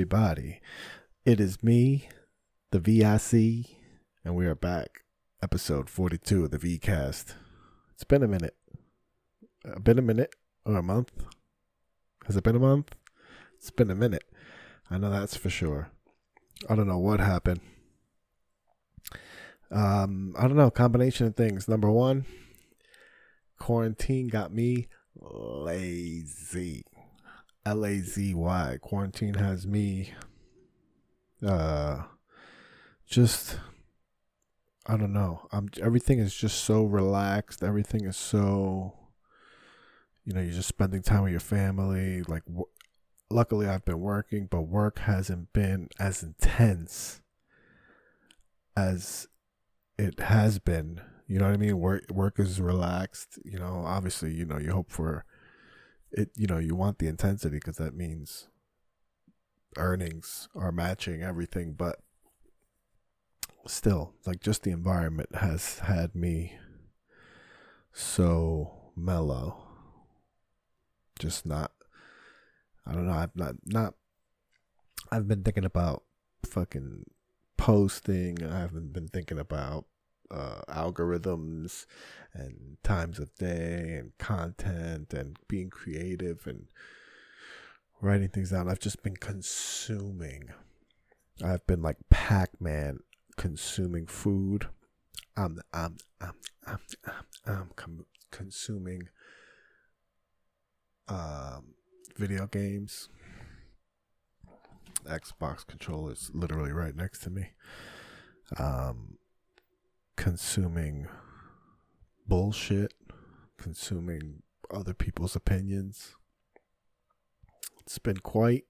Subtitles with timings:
[0.00, 0.62] everybody?
[1.26, 2.08] It is me,
[2.70, 3.66] the VIC,
[4.24, 5.00] and we are back.
[5.42, 7.34] Episode 42 of the VCast.
[7.92, 8.56] It's been a minute.
[9.62, 11.12] Uh, been a minute or a month?
[12.24, 12.94] Has it been a month?
[13.58, 14.24] It's been a minute.
[14.90, 15.90] I know that's for sure.
[16.66, 17.60] I don't know what happened.
[19.70, 20.70] Um, I don't know.
[20.70, 21.68] Combination of things.
[21.68, 22.24] Number one,
[23.58, 26.86] quarantine got me lazy.
[27.66, 28.78] L A Z Y.
[28.80, 30.12] Quarantine has me
[31.46, 32.02] uh
[33.06, 33.58] just
[34.86, 35.46] I don't know.
[35.52, 37.62] I'm everything is just so relaxed.
[37.62, 38.94] Everything is so
[40.24, 42.22] you know, you're just spending time with your family.
[42.22, 42.66] Like w-
[43.30, 47.20] luckily I've been working, but work hasn't been as intense
[48.76, 49.28] as
[49.98, 51.00] it has been.
[51.26, 51.78] You know what I mean?
[51.78, 53.38] Work work is relaxed.
[53.44, 55.24] You know, obviously, you know, you hope for
[56.12, 56.30] it.
[56.36, 58.48] You know, you want the intensity because that means
[59.76, 61.72] earnings are matching everything.
[61.72, 62.00] But
[63.66, 66.56] still, like, just the environment has had me
[67.92, 69.66] so mellow.
[71.18, 71.72] Just not.
[72.86, 73.12] I don't know.
[73.12, 73.94] I've not not.
[75.12, 76.04] I've been thinking about
[76.46, 77.04] fucking
[77.56, 78.44] posting.
[78.44, 79.84] I haven't been thinking about
[80.30, 81.86] uh, algorithms
[82.32, 86.66] and times of day and content and being creative and
[88.00, 88.68] writing things down.
[88.68, 90.50] I've just been consuming.
[91.44, 93.00] I've been like Pac Man
[93.36, 94.68] consuming food.
[95.36, 96.34] I'm I'm I'm
[96.66, 97.14] I'm I'm,
[97.46, 99.08] I'm com- consuming
[101.08, 101.74] um,
[102.16, 103.08] video games.
[105.06, 107.50] Xbox controller is literally right next to me.
[108.58, 109.16] Um,
[110.20, 111.08] consuming
[112.28, 112.92] bullshit,
[113.56, 116.14] consuming other people's opinions.
[117.80, 118.64] It's been quite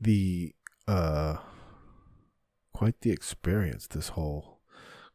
[0.00, 0.54] the
[0.88, 1.36] uh
[2.72, 4.60] quite the experience this whole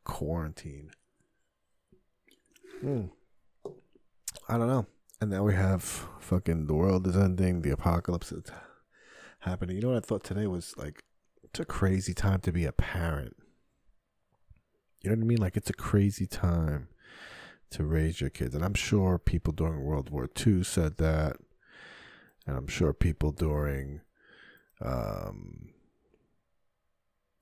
[0.03, 0.91] quarantine.
[2.79, 3.06] Hmm.
[4.47, 4.85] I don't know.
[5.19, 5.81] And now we have
[6.19, 8.45] fucking the world is ending, the apocalypse is
[9.39, 9.75] happening.
[9.75, 11.03] You know what I thought today was like
[11.44, 13.35] it's a crazy time to be a parent.
[15.07, 15.38] You know what I mean?
[15.38, 16.90] Like it's a crazy time
[17.69, 18.53] to raise your kids.
[18.53, 21.38] And I'm sure people during World War II said that.
[22.45, 24.01] And I'm sure people during
[24.81, 25.69] um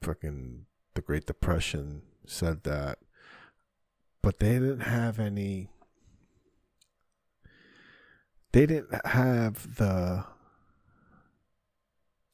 [0.04, 3.00] fucking the Great Depression said that.
[4.22, 5.72] But they didn't have any
[8.52, 10.26] they didn't have the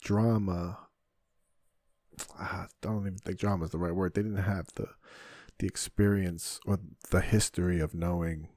[0.01, 0.89] drama
[2.39, 4.13] I don't even think drama is the right word.
[4.13, 4.89] They didn't have the
[5.59, 6.79] the experience or
[7.11, 8.47] the history of knowing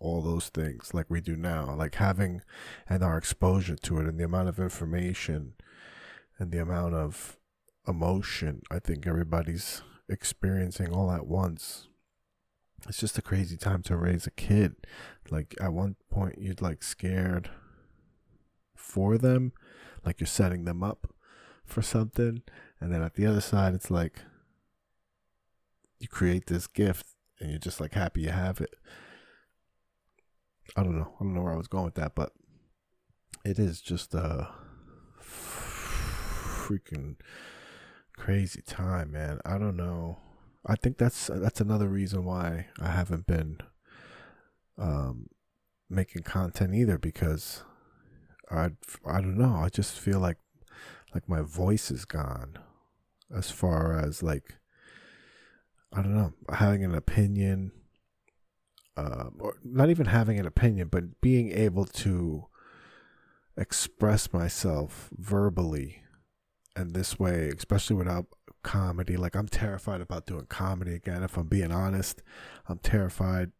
[0.00, 1.74] all those things like we do now.
[1.74, 2.40] Like having
[2.88, 5.54] and our exposure to it and the amount of information
[6.38, 7.36] and the amount of
[7.86, 11.88] emotion I think everybody's experiencing all at once.
[12.88, 14.76] It's just a crazy time to raise a kid.
[15.30, 17.50] Like at one point you'd like scared
[18.74, 19.52] for them,
[20.04, 21.12] like you're setting them up
[21.64, 22.42] for something
[22.80, 24.20] and then at the other side, it's like
[25.98, 27.06] you create this gift
[27.40, 28.74] and you're just like happy you have it.
[30.76, 31.14] I don't know.
[31.20, 32.32] I don't know where I was going with that, but
[33.44, 34.48] it is just a
[36.66, 37.16] freaking
[38.16, 39.40] crazy time, man.
[39.44, 40.18] I don't know.
[40.66, 43.58] I think that's that's another reason why I haven't been
[44.76, 45.28] um
[45.88, 47.62] making content either because
[48.50, 48.70] I
[49.06, 49.54] I don't know.
[49.54, 50.38] I just feel like
[51.16, 52.58] like my voice is gone
[53.34, 54.56] as far as like
[55.90, 57.72] I don't know having an opinion,
[58.98, 62.48] uh, or not even having an opinion, but being able to
[63.56, 66.02] express myself verbally,
[66.76, 68.26] and this way, especially without
[68.62, 69.16] comedy.
[69.16, 71.22] Like I'm terrified about doing comedy again.
[71.22, 72.22] If I'm being honest,
[72.68, 73.52] I'm terrified.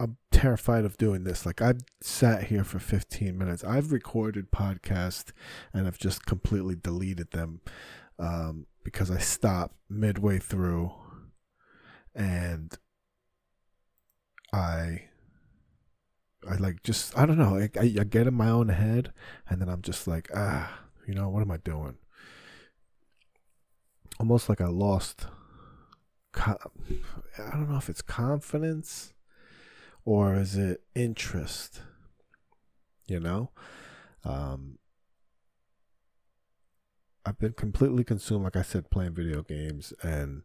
[0.00, 1.44] I'm terrified of doing this.
[1.44, 3.62] Like I've sat here for 15 minutes.
[3.62, 5.32] I've recorded podcasts
[5.74, 7.60] and I've just completely deleted them
[8.18, 10.92] um, because I stopped midway through
[12.14, 12.72] and
[14.54, 15.02] I
[16.48, 17.56] I like just I don't know.
[17.56, 19.12] I, I, I get in my own head,
[19.48, 21.98] and then I'm just like, ah, you know, what am I doing?
[24.18, 25.26] Almost like I lost.
[26.34, 26.56] I
[27.52, 29.12] don't know if it's confidence
[30.04, 31.82] or is it interest.
[33.06, 33.50] You know,
[34.24, 34.78] um,
[37.26, 40.42] I've been completely consumed, like I said, playing video games and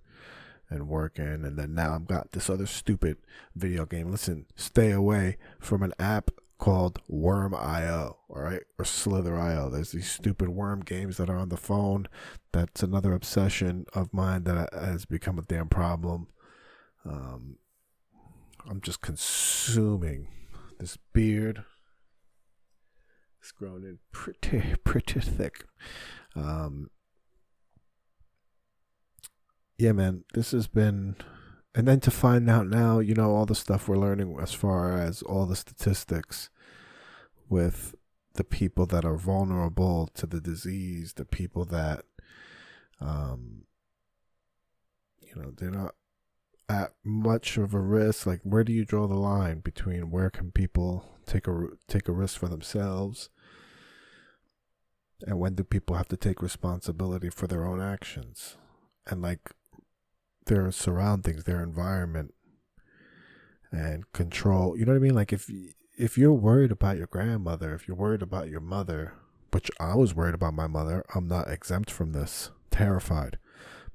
[0.68, 3.18] and working, and then now I've got this other stupid
[3.56, 4.10] video game.
[4.10, 9.70] Listen, stay away from an app called Worm.io, all right, or Slither IO.
[9.70, 12.08] There's these stupid worm games that are on the phone.
[12.52, 16.28] That's another obsession of mine that has become a damn problem.
[17.06, 17.58] Um,
[18.70, 20.28] I'm just consuming
[20.80, 21.64] this beard.
[23.40, 25.66] It's grown in pretty, pretty thick.
[26.36, 26.90] Um,
[29.78, 31.16] yeah, man, this has been,
[31.76, 34.98] and then to find out now, you know, all the stuff we're learning as far
[34.98, 36.50] as all the statistics
[37.50, 37.94] with
[38.34, 42.06] the people that are vulnerable to the disease, the people that,
[43.00, 43.64] um,
[45.22, 45.96] you know, they're not
[46.68, 48.26] at much of a risk.
[48.26, 52.14] Like, where do you draw the line between where can people take a take a
[52.14, 53.30] risk for themselves,
[55.26, 58.58] and when do people have to take responsibility for their own actions?
[59.08, 59.52] And like,
[60.46, 62.34] their surroundings, their environment,
[63.72, 64.78] and control.
[64.78, 65.16] You know what I mean?
[65.16, 65.50] Like if
[65.98, 69.14] if you're worried about your grandmother, if you're worried about your mother,
[69.52, 72.52] which I was worried about my mother, I'm not exempt from this.
[72.72, 73.38] Terrified.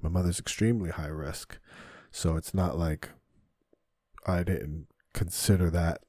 [0.01, 1.59] My mother's extremely high risk.
[2.11, 3.11] So it's not like
[4.27, 6.03] I didn't consider that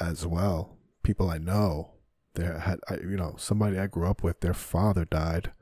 [0.00, 0.76] as well.
[1.02, 1.92] People I know,
[2.34, 5.52] there had I, you know, somebody I grew up with, their father died.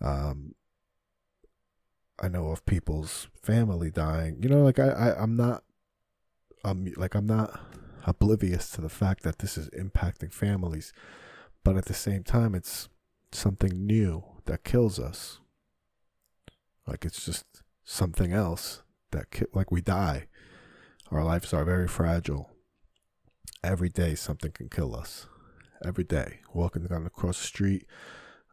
[0.00, 0.54] Um
[2.22, 4.38] I know of people's family dying.
[4.42, 5.64] You know, like I, I I'm not
[6.64, 7.58] I'm like I'm not
[8.04, 10.92] oblivious to the fact that this is impacting families,
[11.64, 12.88] but at the same time it's
[13.32, 15.40] something new that kills us.
[16.86, 17.44] Like it's just
[17.90, 20.28] something else that like we die.
[21.10, 22.50] Our lives are very fragile.
[23.64, 25.26] Every day something can kill us.
[25.84, 27.86] Every day, walking down across the street,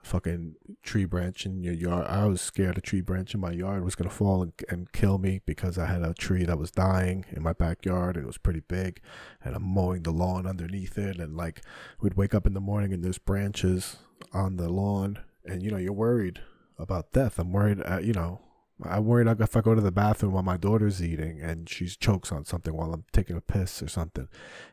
[0.02, 2.08] fucking tree branch in your yard.
[2.08, 5.20] I was scared a tree branch in my yard was gonna fall and, and kill
[5.20, 8.40] me because I had a tree that was dying in my backyard and it was
[8.40, 9.02] pretty big,
[9.44, 11.62] and I'm mowing the lawn underneath it, and like
[12.02, 13.98] we'd wake up in the morning and there's branches
[14.34, 16.40] on the lawn, and you know you're worried
[16.80, 17.38] about death.
[17.38, 18.42] I'm worried, uh, you know.
[18.84, 22.32] I'm worried if I go to the bathroom while my daughter's eating and she chokes
[22.32, 24.28] on something while I'm taking a piss or something.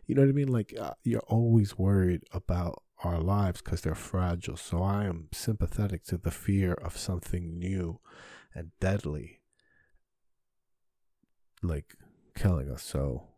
[0.06, 0.48] You know what I mean?
[0.48, 4.56] Like, uh, you're always worried about our lives because they're fragile.
[4.56, 8.00] So I am sympathetic to the fear of something new
[8.54, 9.40] and deadly,
[11.62, 11.94] like
[12.36, 12.82] killing us.
[12.82, 13.28] So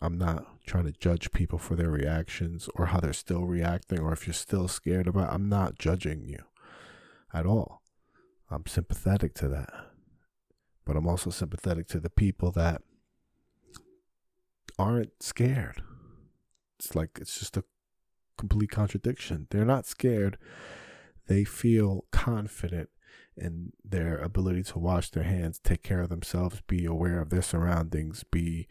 [0.00, 4.12] I'm not trying to judge people for their reactions or how they're still reacting or
[4.12, 5.30] if you're still scared about.
[5.30, 5.34] It.
[5.34, 6.44] I'm not judging you
[7.34, 7.82] at all.
[8.50, 9.72] I'm sympathetic to that.
[10.86, 12.80] But I'm also sympathetic to the people that
[14.78, 15.82] aren't scared.
[16.78, 17.64] It's like it's just a
[18.38, 19.48] complete contradiction.
[19.50, 20.38] They're not scared.
[21.26, 22.88] They feel confident
[23.36, 27.42] in their ability to wash their hands, take care of themselves, be aware of their
[27.42, 28.66] surroundings, be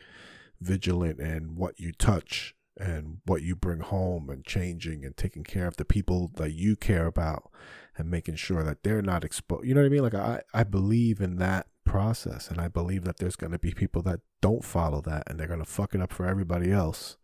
[0.59, 5.67] vigilant in what you touch and what you bring home and changing and taking care
[5.67, 7.51] of the people that you care about
[7.97, 9.65] and making sure that they're not exposed.
[9.65, 10.03] You know what I mean?
[10.03, 13.73] Like I, I believe in that process and I believe that there's going to be
[13.73, 17.15] people that don't follow that and they're going to fuck it up for everybody else.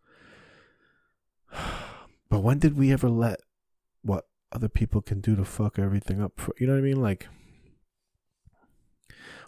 [2.30, 3.40] But when did we ever let
[4.00, 6.40] what other people can do to fuck everything up?
[6.40, 7.02] For, you know what I mean?
[7.02, 7.28] Like,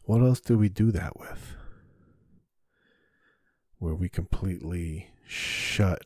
[0.02, 1.56] what else do we do that with?
[3.78, 6.02] Where we completely shut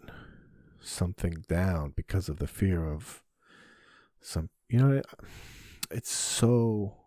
[0.81, 3.25] something down because of the fear of
[4.21, 5.03] some, you know,
[5.91, 6.98] it's so,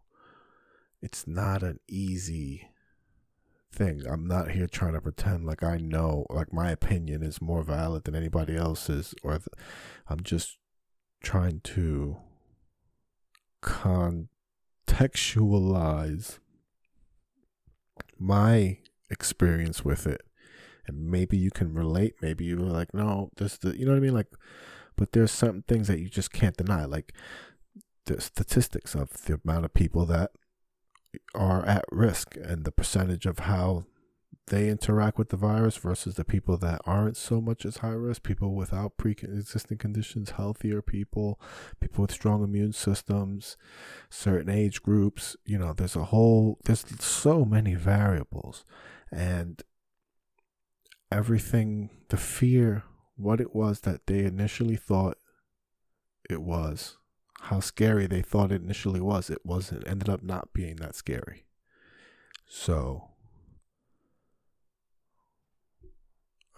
[1.01, 2.69] it's not an easy
[3.71, 4.05] thing.
[4.07, 8.03] I'm not here trying to pretend like I know, like my opinion is more valid
[8.03, 9.47] than anybody else's, or th-
[10.07, 10.59] I'm just
[11.23, 12.17] trying to
[13.61, 16.39] contextualize
[18.17, 18.77] my
[19.09, 20.21] experience with it.
[20.87, 22.15] And maybe you can relate.
[22.21, 24.13] Maybe you're like, no, this, the, you know what I mean?
[24.13, 24.33] Like,
[24.95, 27.13] but there's certain things that you just can't deny, like
[28.05, 30.31] the statistics of the amount of people that
[31.33, 33.85] are at risk and the percentage of how
[34.47, 38.23] they interact with the virus versus the people that aren't so much as high risk,
[38.23, 41.39] people without pre-existing conditions, healthier people,
[41.79, 43.55] people with strong immune systems,
[44.09, 45.37] certain age groups.
[45.45, 48.65] You know, there's a whole, there's so many variables,
[49.11, 49.61] and
[51.11, 52.83] everything, the fear,
[53.15, 55.17] what it was that they initially thought
[56.29, 56.97] it was,
[57.45, 59.87] how scary they thought it initially was, it wasn't.
[59.87, 61.45] Ended up not being that scary.
[62.47, 63.09] So,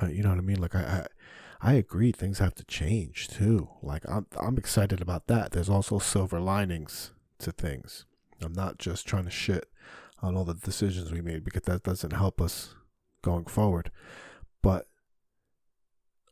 [0.01, 0.59] uh, you know what I mean?
[0.59, 1.07] Like I,
[1.61, 2.11] I, I agree.
[2.11, 3.69] Things have to change too.
[3.81, 5.51] Like I'm, I'm excited about that.
[5.51, 8.05] There's also silver linings to things.
[8.41, 9.67] I'm not just trying to shit
[10.21, 12.75] on all the decisions we made because that doesn't help us
[13.21, 13.89] going forward.
[14.61, 14.87] But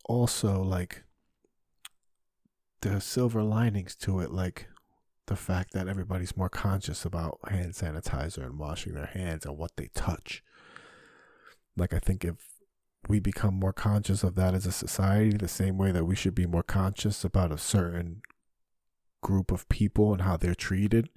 [0.05, 1.03] also, like,
[2.81, 4.67] there's silver linings to it, like
[5.27, 9.71] the fact that everybody's more conscious about hand sanitizer and washing their hands and what
[9.77, 10.43] they touch.
[11.77, 12.35] Like, I think if
[13.07, 16.35] we become more conscious of that as a society, the same way that we should
[16.35, 18.21] be more conscious about a certain
[19.21, 21.09] group of people and how they're treated,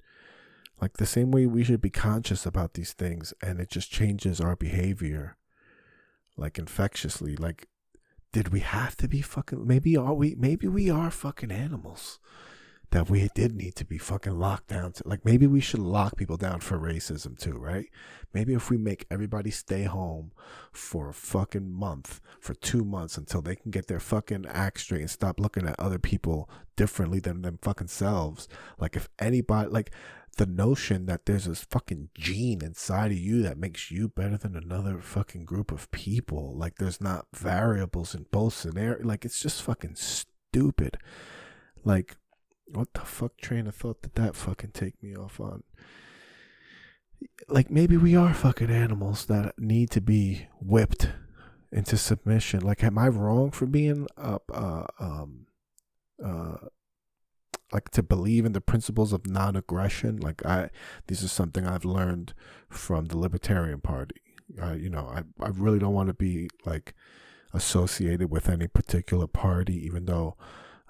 [0.81, 4.39] like the same way we should be conscious about these things, and it just changes
[4.39, 5.37] our behavior
[6.37, 7.35] like infectiously.
[7.35, 7.67] Like,
[8.35, 9.65] did we have to be fucking?
[9.65, 10.35] Maybe are we?
[10.37, 12.19] Maybe we are fucking animals
[12.91, 15.07] that we did need to be fucking locked down to.
[15.07, 17.85] Like, maybe we should lock people down for racism too, right?
[18.33, 20.33] Maybe if we make everybody stay home
[20.73, 24.99] for a fucking month, for two months until they can get their fucking act straight
[24.99, 28.49] and stop looking at other people differently than them fucking selves.
[28.77, 29.91] Like, if anybody, like,
[30.35, 34.55] the notion that there's this fucking gene inside of you that makes you better than
[34.55, 36.53] another fucking group of people.
[36.57, 39.05] Like there's not variables in both scenarios.
[39.05, 40.97] Like it's just fucking stupid.
[41.83, 42.17] Like
[42.65, 45.63] what the fuck train of thought did that fucking take me off on?
[47.47, 51.11] Like maybe we are fucking animals that need to be whipped
[51.71, 52.59] into submission.
[52.59, 55.47] Like am I wrong for being up uh um
[56.23, 56.57] uh
[57.75, 60.69] like to believe in the principles of non-aggression like i
[61.07, 62.33] this is something i've learned
[62.69, 64.21] from the libertarian party.
[64.61, 66.95] I, you know i, I really don't want to be like
[67.53, 70.37] associated with any particular party even though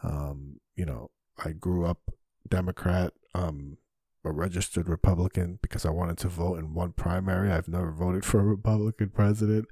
[0.04, 1.10] um, you know
[1.44, 2.12] i grew up
[2.48, 3.78] democrat um,
[4.24, 7.52] a registered republican because i wanted to vote in one primary.
[7.52, 9.66] I've never voted for a republican president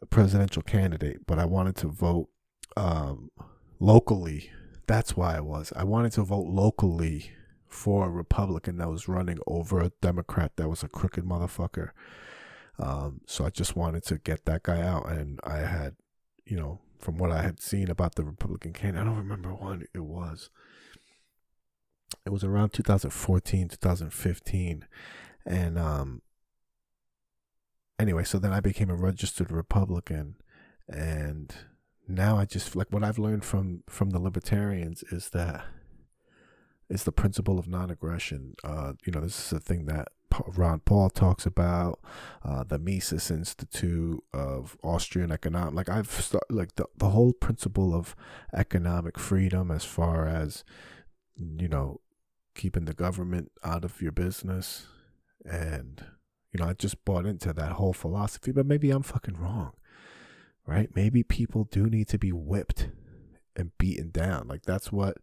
[0.00, 2.28] a presidential candidate but i wanted to vote
[2.76, 3.30] um,
[3.80, 4.52] locally
[4.90, 5.72] that's why I was.
[5.76, 7.30] I wanted to vote locally
[7.68, 11.90] for a Republican that was running over a Democrat that was a crooked motherfucker.
[12.76, 15.94] Um, so I just wanted to get that guy out, and I had,
[16.44, 19.86] you know, from what I had seen about the Republican candidate, I don't remember when
[19.94, 20.50] it was.
[22.26, 24.86] It was around 2014, 2015,
[25.46, 26.22] and um.
[27.96, 30.34] Anyway, so then I became a registered Republican,
[30.88, 31.54] and
[32.14, 35.64] now I just like what I've learned from from the libertarians is that
[36.88, 38.54] it's the principle of non-aggression.
[38.64, 40.08] Uh, you know, this is a thing that
[40.48, 42.00] Ron Paul talks about.
[42.44, 47.94] Uh, the Mises Institute of Austrian economic, like I've start, like the the whole principle
[47.94, 48.16] of
[48.52, 50.64] economic freedom, as far as
[51.36, 52.00] you know,
[52.54, 54.86] keeping the government out of your business,
[55.44, 56.04] and
[56.52, 58.50] you know, I just bought into that whole philosophy.
[58.50, 59.72] But maybe I'm fucking wrong
[60.66, 60.90] right?
[60.94, 62.88] Maybe people do need to be whipped
[63.56, 64.48] and beaten down.
[64.48, 65.18] Like that's what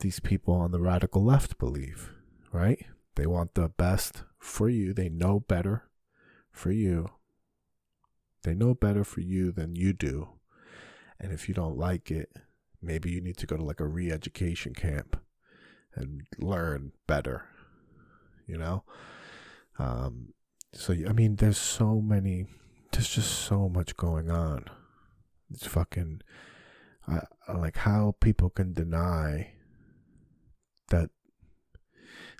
[0.00, 2.12] these people on the radical left believe,
[2.52, 2.86] right?
[3.14, 4.92] They want the best for you.
[4.92, 5.88] They know better
[6.50, 7.10] for you.
[8.42, 10.28] They know better for you than you do.
[11.20, 12.32] And if you don't like it,
[12.80, 15.20] maybe you need to go to like a re education camp
[15.94, 17.44] and learn better,
[18.46, 18.82] you know?
[19.78, 20.34] Um,
[20.72, 22.46] so, I mean, there's so many
[22.92, 24.66] there's just so much going on.
[25.50, 26.22] It's fucking
[27.08, 27.20] I,
[27.52, 29.52] like how people can deny
[30.88, 31.10] that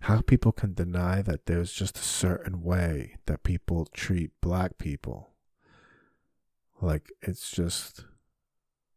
[0.02, 5.30] how people can deny that there's just a certain way that people treat black people.
[6.80, 8.04] Like it's just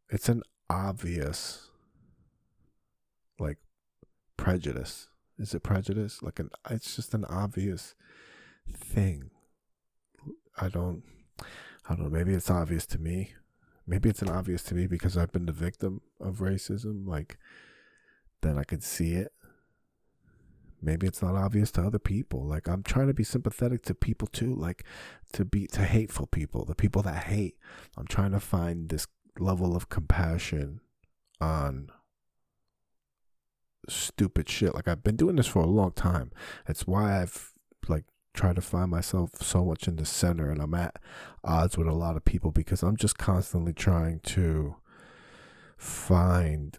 [0.10, 1.70] it's an obvious
[3.40, 3.58] like
[4.38, 5.10] prejudice.
[5.38, 6.22] Is it prejudice?
[6.22, 7.96] Like an it's just an obvious
[8.72, 9.32] thing.
[10.60, 11.04] I don't
[11.40, 13.34] I don't know, maybe it's obvious to me.
[13.88, 17.06] Maybe it's an obvious to me because I've been the victim of racism.
[17.08, 17.38] Like,
[18.42, 19.32] then I could see it.
[20.82, 22.46] Maybe it's not obvious to other people.
[22.46, 24.84] Like, I'm trying to be sympathetic to people too, like
[25.34, 27.58] to be to hateful people, the people that hate.
[27.98, 29.08] I'm trying to find this
[29.40, 30.82] level of compassion
[31.42, 31.90] on
[33.90, 34.76] stupid shit.
[34.76, 36.32] Like, I've been doing this for a long time.
[36.68, 37.55] It's why I've
[38.36, 40.98] try to find myself so much in the center and I'm at
[41.44, 44.76] odds with a lot of people because I'm just constantly trying to
[45.78, 46.78] find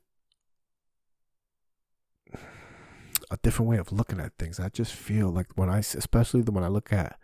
[3.30, 4.60] a different way of looking at things.
[4.60, 7.18] I just feel like when I, especially when I look at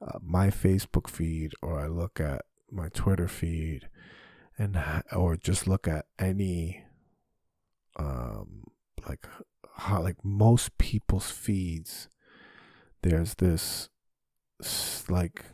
[0.00, 3.88] uh, my Facebook feed or I look at my Twitter feed
[4.58, 6.82] and or just look at any
[7.96, 8.64] um
[9.06, 9.26] like
[9.76, 12.08] how like most people's feeds
[13.02, 13.88] there's this
[15.08, 15.44] like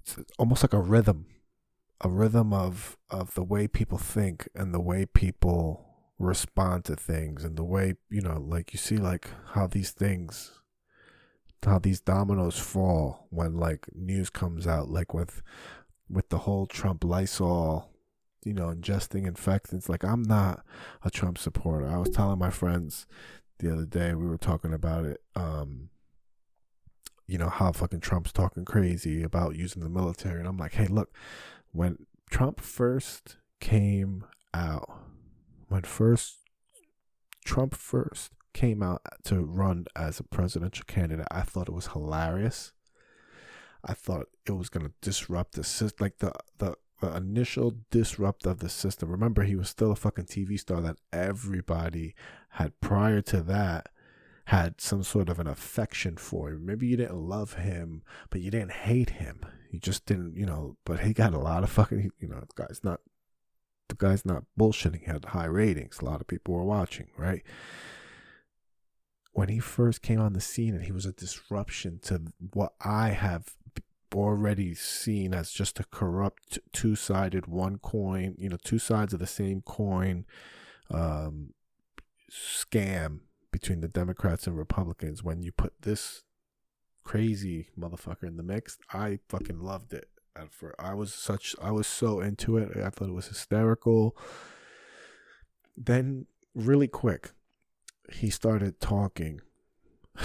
[0.00, 1.26] it's almost like a rhythm
[2.00, 5.84] a rhythm of of the way people think and the way people
[6.18, 10.60] respond to things and the way you know like you see like how these things
[11.64, 15.42] how these dominoes fall when like news comes out like with
[16.08, 17.90] with the whole Trump Lysol
[18.44, 19.88] you know ingesting infectants.
[19.88, 20.64] Like I'm not
[21.04, 21.86] a Trump supporter.
[21.86, 23.06] I was telling my friends
[23.58, 25.90] the other day we were talking about it um
[27.26, 30.86] you know how fucking Trump's talking crazy about using the military and I'm like hey
[30.86, 31.12] look
[31.72, 34.90] when Trump first came out
[35.68, 36.38] when first
[37.44, 42.72] Trump first came out to run as a presidential candidate, I thought it was hilarious.
[43.84, 48.68] I thought it was to disrupt the system, like the the initial disrupt of the
[48.68, 49.10] system.
[49.10, 52.14] Remember, he was still a fucking TV star that everybody
[52.50, 53.88] had prior to that
[54.46, 56.52] had some sort of an affection for.
[56.52, 59.40] Maybe you didn't love him, but you didn't hate him.
[59.70, 60.76] You just didn't, you know.
[60.84, 63.00] But he got a lot of fucking, you know, the guy's not
[63.88, 65.00] the guy's not bullshitting.
[65.00, 65.98] He had high ratings.
[66.00, 67.42] A lot of people were watching, right?
[69.32, 72.22] When he first came on the scene and he was a disruption to
[72.52, 73.54] what I have
[74.14, 79.20] already seen as just a corrupt two sided one coin, you know, two sides of
[79.20, 80.24] the same coin
[80.90, 81.52] um,
[82.30, 83.20] scam
[83.50, 85.22] between the Democrats and Republicans.
[85.22, 86.22] When you put this
[87.04, 90.08] crazy motherfucker in the mix, I fucking loved it
[90.38, 92.76] and for I was such I was so into it.
[92.76, 94.16] I thought it was hysterical.
[95.76, 97.32] Then really quick,
[98.12, 99.40] he started talking.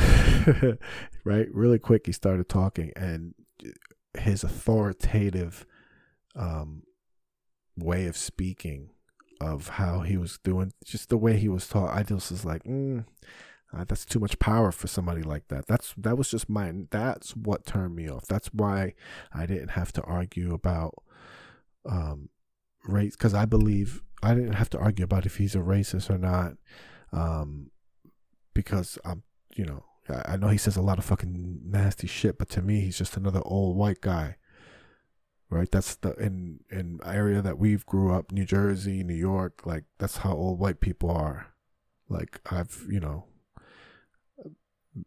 [1.26, 1.48] right?
[1.54, 3.34] Really quick he started talking and
[4.18, 5.66] his authoritative
[6.36, 6.84] um
[7.78, 8.90] way of speaking
[9.40, 12.64] of how he was doing just the way he was taught I just was like
[12.64, 13.06] mm,
[13.74, 15.66] uh, that's too much power for somebody like that.
[15.66, 16.88] That's that was just mine.
[16.92, 18.26] That's what turned me off.
[18.28, 18.96] That's why
[19.34, 20.96] I didn't have to argue about
[21.90, 22.30] um,
[22.86, 26.18] race because I believe I didn't have to argue about if he's a racist or
[26.18, 26.54] not.
[27.14, 27.72] Um,
[28.54, 29.24] because I'm,
[29.56, 32.82] you know, I, know he says a lot of fucking nasty shit, but to me,
[32.82, 34.38] he's just another old white guy.
[35.50, 39.66] Right, that's the in in area that we've grew up, New Jersey, New York.
[39.66, 41.48] Like that's how old white people are.
[42.08, 43.26] Like I've, you know,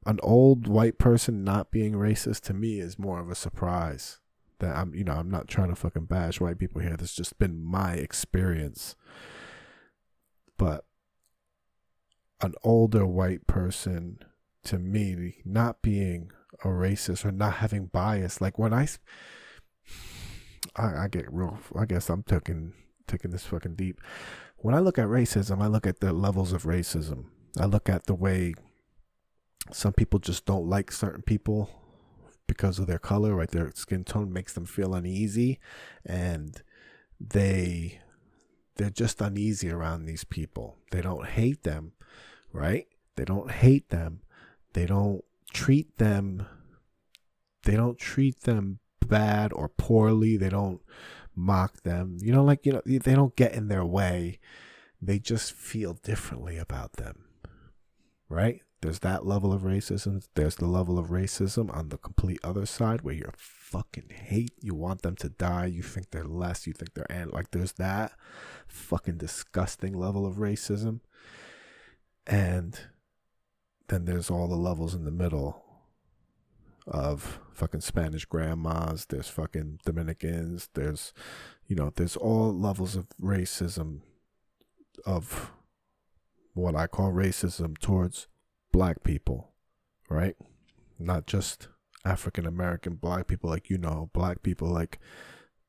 [0.05, 4.21] an old white person not being racist to me is more of a surprise.
[4.59, 6.97] That I'm, you know, I'm not trying to fucking bash white people here.
[6.97, 8.97] That's just been my experience.
[10.59, 10.85] But
[12.41, 14.19] an older white person
[14.65, 16.31] to me not being
[16.63, 18.89] a racist or not having bias, like when I,
[20.77, 21.59] I, I get real.
[21.77, 22.73] I guess I'm taking
[23.07, 24.01] taking this fucking deep.
[24.57, 27.27] When I look at racism, I look at the levels of racism.
[27.61, 28.55] I look at the way
[29.73, 31.71] some people just don't like certain people
[32.47, 33.51] because of their color, right?
[33.51, 35.59] Their skin tone makes them feel uneasy
[36.05, 36.63] and
[37.21, 38.01] they
[38.77, 40.77] they're just uneasy around these people.
[40.91, 41.93] They don't hate them,
[42.53, 42.87] right?
[43.17, 44.21] They don't hate them.
[44.75, 46.47] They don't treat them
[47.65, 50.37] they don't treat them bad or poorly.
[50.37, 50.81] They don't
[51.35, 52.19] mock them.
[52.21, 54.39] You know like you know they don't get in their way.
[55.01, 57.25] They just feel differently about them.
[58.29, 58.63] Right?
[58.81, 60.27] There's that level of racism.
[60.35, 64.53] There's the level of racism on the complete other side where you're fucking hate.
[64.61, 65.67] You want them to die.
[65.67, 66.67] You think they're less.
[66.67, 68.13] You think they're and like there's that
[68.67, 71.01] fucking disgusting level of racism.
[72.27, 72.79] And
[73.89, 75.63] then there's all the levels in the middle
[76.87, 79.07] of fucking Spanish grandmas.
[79.07, 80.69] There's fucking Dominicans.
[80.75, 81.13] There's,
[81.67, 84.01] you know, there's all levels of racism
[85.05, 85.53] of
[86.55, 88.29] what I call racism towards
[88.73, 89.53] black people,
[90.09, 90.37] right?
[90.99, 91.69] Not just
[92.05, 94.99] African American black people, like you know, black people like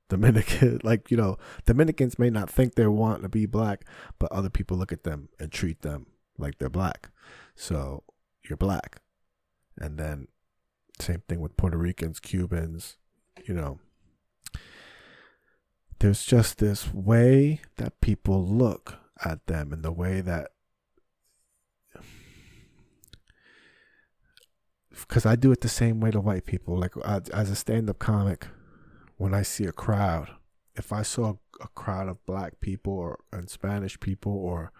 [0.09, 3.85] Dominican, like you know, Dominicans may not think they want to be black,
[4.19, 7.09] but other people look at them and treat them like they're black.
[7.55, 8.03] So
[8.49, 9.01] you're black,
[9.77, 10.27] and then
[10.99, 12.97] same thing with Puerto Ricans, Cubans,
[13.45, 13.79] you know.
[15.99, 20.51] There's just this way that people look at them and the way that
[24.91, 26.77] because I do it the same way to white people.
[26.77, 28.47] Like uh, as a stand-up comic,
[29.17, 30.29] when I see a crowd,
[30.75, 34.71] if I saw a crowd of black people or and Spanish people or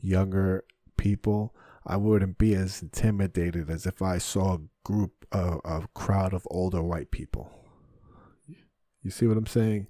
[0.00, 0.64] younger
[0.96, 1.54] people,
[1.90, 6.46] I wouldn't be as intimidated as if I saw a group, uh, a crowd of
[6.50, 7.50] older white people.
[9.02, 9.86] You see what I'm saying?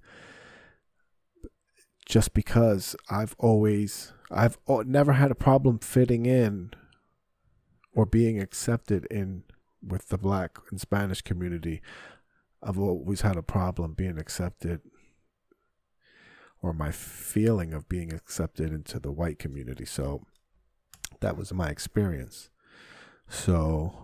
[2.06, 6.70] Just because I've always, I've never had a problem fitting in
[7.92, 9.42] or being accepted in
[9.82, 11.82] with the black and Spanish community.
[12.62, 14.82] I've always had a problem being accepted
[16.62, 19.84] or my feeling of being accepted into the white community.
[19.84, 20.22] So
[21.20, 22.50] that was my experience.
[23.28, 23.94] So,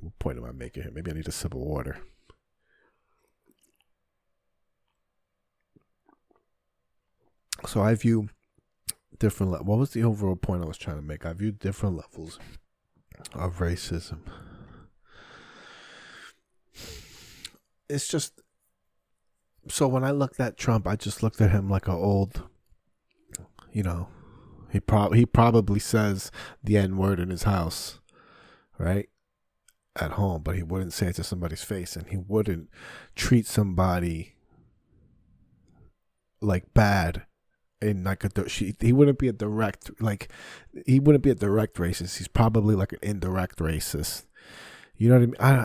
[0.00, 0.92] what point am I making here?
[0.92, 1.98] Maybe I need a sip of water.
[7.66, 8.28] So I view
[9.18, 9.52] different.
[9.52, 11.26] Le- what was the overall point I was trying to make?
[11.26, 12.38] I view different levels
[13.34, 14.20] of racism.
[17.88, 18.40] It's just
[19.68, 22.42] so when I looked at Trump, I just looked at him like an old,
[23.72, 24.08] you know,
[24.70, 26.30] he prob he probably says
[26.62, 28.00] the N word in his house,
[28.78, 29.08] right?
[29.96, 32.68] At home, but he wouldn't say it to somebody's face, and he wouldn't
[33.16, 34.36] treat somebody
[36.40, 37.26] like bad
[37.80, 40.30] in like a she, he wouldn't be a direct like
[40.86, 42.18] he wouldn't be a direct racist.
[42.18, 44.24] He's probably like an indirect racist.
[44.96, 45.36] You know what I mean?
[45.40, 45.64] I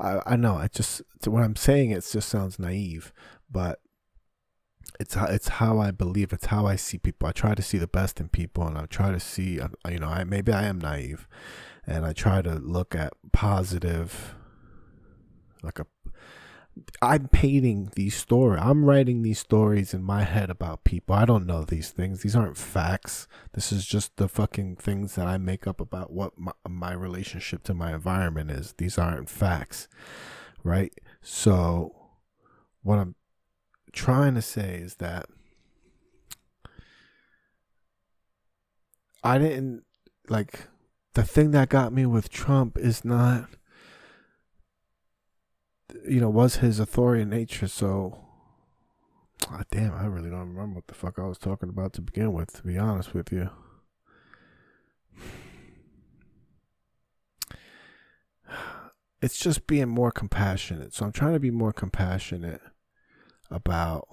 [0.00, 0.56] I, I know.
[0.56, 3.12] I just when I'm saying it just sounds naive,
[3.50, 3.80] but
[4.98, 6.32] it's how it's how I believe.
[6.32, 7.28] It's how I see people.
[7.28, 9.60] I try to see the best in people, and I try to see.
[9.60, 11.26] Uh, you know, I maybe I am naive,
[11.86, 14.34] and I try to look at positive,
[15.62, 15.86] like a
[17.02, 18.60] I'm painting these stories.
[18.62, 21.14] I'm writing these stories in my head about people.
[21.14, 22.22] I don't know these things.
[22.22, 23.26] These aren't facts.
[23.52, 27.64] This is just the fucking things that I make up about what my, my relationship
[27.64, 28.74] to my environment is.
[28.76, 29.88] These aren't facts,
[30.62, 30.92] right?
[31.22, 31.94] So,
[32.82, 33.14] what I'm
[33.92, 35.26] trying to say is that
[39.22, 39.84] I didn't
[40.28, 40.68] like
[41.14, 43.48] the thing that got me with Trump is not
[46.06, 47.68] you know, was his authoritarian nature.
[47.68, 48.18] So,
[49.50, 52.32] oh, damn, I really don't remember what the fuck I was talking about to begin
[52.32, 53.50] with, to be honest with you.
[59.22, 60.94] It's just being more compassionate.
[60.94, 62.62] So I'm trying to be more compassionate
[63.50, 64.08] about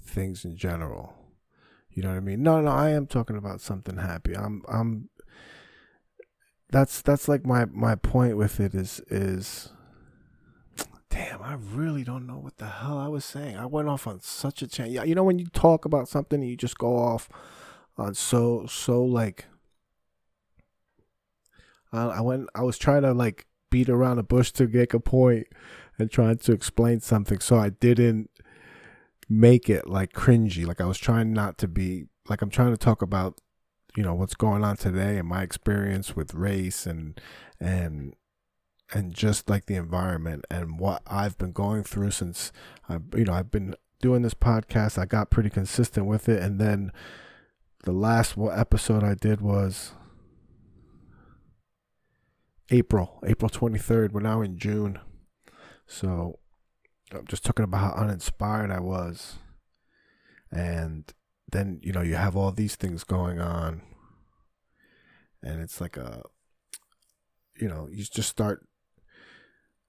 [0.00, 1.14] things in general.
[1.90, 2.42] You know what I mean?
[2.42, 4.34] No, no, I am talking about something happy.
[4.34, 5.10] I'm I'm
[6.70, 9.68] that's that's like my my point with it is is
[11.10, 13.56] damn, I really don't know what the hell I was saying.
[13.56, 14.94] I went off on such a change.
[14.94, 17.28] Yeah, you know when you talk about something and you just go off
[17.98, 19.44] on so so like
[21.92, 25.00] I, I went I was trying to like beat around the bush to get a
[25.00, 25.46] point
[26.02, 28.30] and trying to explain something so I didn't
[29.28, 30.66] make it like cringy.
[30.66, 33.40] Like I was trying not to be like I'm trying to talk about
[33.96, 37.20] you know what's going on today and my experience with race and
[37.60, 38.14] and
[38.94, 42.52] and just like the environment and what I've been going through since
[42.88, 44.98] I, you know, I've been doing this podcast.
[44.98, 46.92] I got pretty consistent with it, and then
[47.84, 49.92] the last episode I did was
[52.70, 54.12] April, April twenty third.
[54.12, 54.98] We're now in June,
[55.86, 56.38] so
[57.12, 59.36] I'm just talking about how uninspired I was,
[60.50, 61.12] and
[61.50, 63.82] then you know you have all these things going on,
[65.42, 66.22] and it's like a
[67.56, 68.66] you know you just start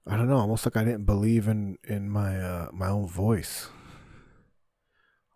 [0.05, 3.69] I don't know, almost like I didn't believe in in my uh, my own voice.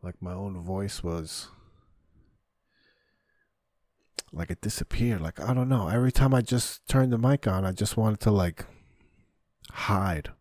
[0.04, 1.48] Like my own voice was
[4.34, 5.22] like it disappeared.
[5.22, 5.88] Like I don't know.
[5.88, 8.66] Every time I just turned the mic on, I just wanted to like
[9.72, 10.32] hide.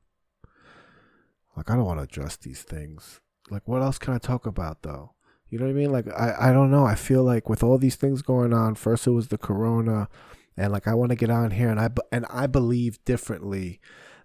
[1.57, 3.21] Like I don't want to address these things.
[3.51, 5.13] Like what else can I talk about though?
[5.49, 5.93] You know what I mean?
[5.93, 6.85] Like I I don't know.
[6.85, 10.09] I feel like with all these things going on, first it was the corona
[10.57, 13.81] and like I want to get on here and I and I believe differently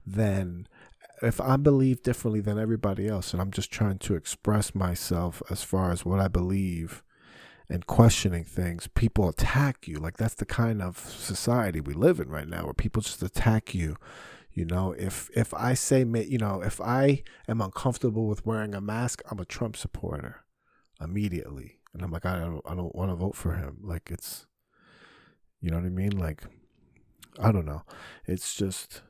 [0.05, 0.67] then
[1.21, 5.63] if I believe differently than everybody else and I'm just trying to express myself as
[5.63, 7.03] far as what I believe
[7.69, 9.97] and questioning things, people attack you.
[9.97, 13.75] Like that's the kind of society we live in right now where people just attack
[13.75, 13.97] you.
[14.53, 18.81] You know, if if I say you know, if I am uncomfortable with wearing a
[18.81, 20.43] mask, I'm a Trump supporter
[20.99, 21.79] immediately.
[21.93, 23.77] And I'm like I don't I don't want to vote for him.
[23.81, 24.45] Like it's
[25.61, 26.17] you know what I mean?
[26.17, 26.43] Like
[27.39, 27.83] I don't know.
[28.25, 29.01] It's just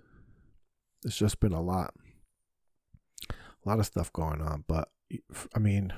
[1.04, 1.94] it's just been a lot,
[3.32, 3.34] a
[3.70, 4.64] lot of stuff going on.
[4.68, 4.90] But
[5.56, 5.94] I mean,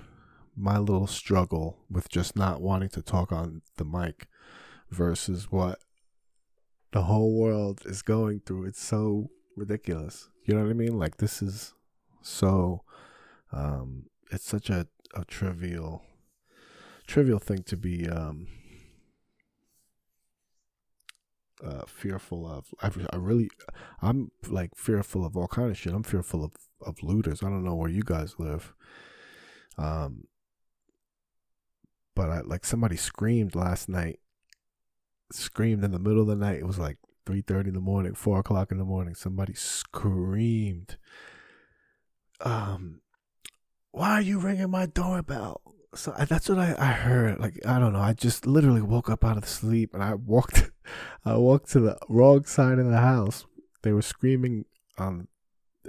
[0.55, 4.27] my little struggle with just not wanting to talk on the mic
[4.89, 5.79] versus what
[6.93, 8.65] the whole world is going through.
[8.65, 10.29] It's so ridiculous.
[10.45, 10.97] You know what I mean?
[10.97, 11.73] Like this is
[12.21, 12.83] so
[13.51, 16.03] um it's such a, a trivial
[17.05, 18.47] trivial thing to be um
[21.63, 22.73] uh, fearful of.
[22.81, 23.49] I, I really,
[24.01, 25.93] I'm like fearful of all kind of shit.
[25.93, 26.51] I'm fearful of
[26.81, 27.41] of looters.
[27.41, 28.73] I don't know where you guys live.
[29.77, 30.25] Um,
[32.15, 34.19] but I like somebody screamed last night.
[35.33, 36.59] Screamed in the middle of the night.
[36.59, 39.15] It was like three thirty in the morning, four o'clock in the morning.
[39.15, 40.97] Somebody screamed.
[42.41, 43.01] Um,
[43.91, 45.61] why are you ringing my doorbell?
[45.95, 47.39] So that's what I, I heard.
[47.39, 47.99] Like I don't know.
[47.99, 50.71] I just literally woke up out of sleep and I walked,
[51.25, 53.45] I walked to the wrong side of the house.
[53.81, 54.65] They were screaming
[54.97, 55.27] on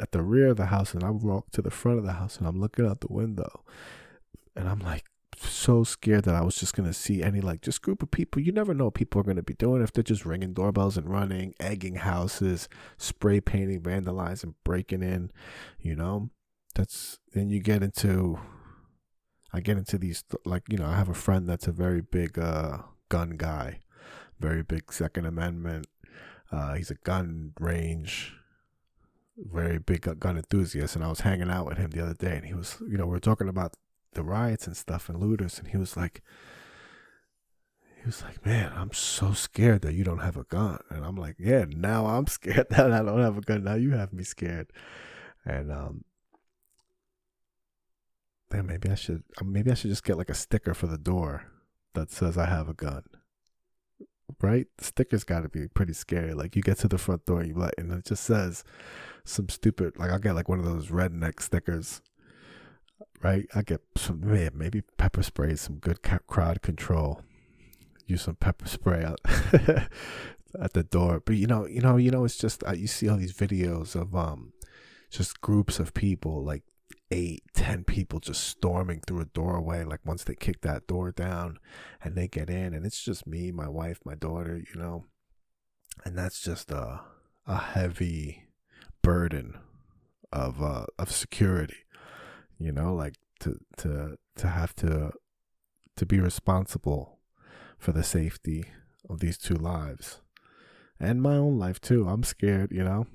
[0.00, 2.38] at the rear of the house, and I walked to the front of the house,
[2.38, 3.64] and I'm looking out the window,
[4.56, 5.04] and I'm like,
[5.38, 8.42] so scared that I was just gonna see any like just group of people.
[8.42, 11.08] You never know what people are gonna be doing if they're just ringing doorbells and
[11.08, 15.30] running, egging houses, spray painting, vandalizing, breaking in.
[15.80, 16.30] You know,
[16.74, 18.38] that's then you get into.
[19.52, 22.38] I get into these like you know I have a friend that's a very big
[22.38, 23.80] uh, gun guy,
[24.40, 25.86] very big Second Amendment.
[26.50, 28.34] Uh, he's a gun range
[29.36, 32.46] very big gun enthusiast and I was hanging out with him the other day and
[32.46, 33.76] he was you know we are talking about
[34.14, 36.22] the riots and stuff and looters and he was like
[37.96, 40.78] he was like man i'm so scared that you don't have a gun.
[40.90, 43.64] And i'm like yeah now i'm scared that i don't have a gun.
[43.64, 44.72] Now you have me scared.
[45.44, 46.04] And um
[48.50, 50.98] then maybe i should um, maybe i should just get like a sticker for the
[50.98, 51.46] door
[51.94, 53.02] that says i have a gun.
[54.40, 54.66] Right?
[54.78, 56.32] The sticker's got to be pretty scary.
[56.32, 58.64] Like you get to the front door and you let and it just says
[59.24, 62.02] some stupid like i'll get like one of those redneck stickers
[63.22, 63.46] right?
[63.54, 67.22] I get some man, maybe pepper spray, some good crowd control.
[68.06, 69.02] Use some pepper spray
[70.60, 71.22] at the door.
[71.24, 73.94] But you know, you know, you know, it's just uh, you see all these videos
[73.94, 74.52] of um,
[75.10, 76.62] just groups of people, like
[77.10, 79.84] eight, ten people, just storming through a doorway.
[79.84, 81.58] Like once they kick that door down,
[82.02, 85.06] and they get in, and it's just me, my wife, my daughter, you know,
[86.04, 87.00] and that's just a
[87.46, 88.44] a heavy
[89.02, 89.58] burden
[90.32, 91.83] of uh of security
[92.58, 95.12] you know like to to to have to
[95.96, 97.18] to be responsible
[97.78, 98.66] for the safety
[99.08, 100.20] of these two lives
[100.98, 102.08] and my own life too.
[102.08, 103.06] I'm scared you know?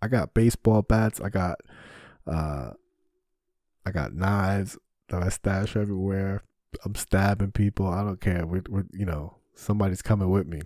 [0.00, 1.58] I got baseball bats i got
[2.26, 2.70] uh
[3.86, 4.76] i got knives
[5.08, 6.42] that i stash everywhere.
[6.86, 7.86] I'm stabbing people.
[7.86, 8.46] I don't care.
[8.46, 10.62] We're, we're you know somebody's coming with me.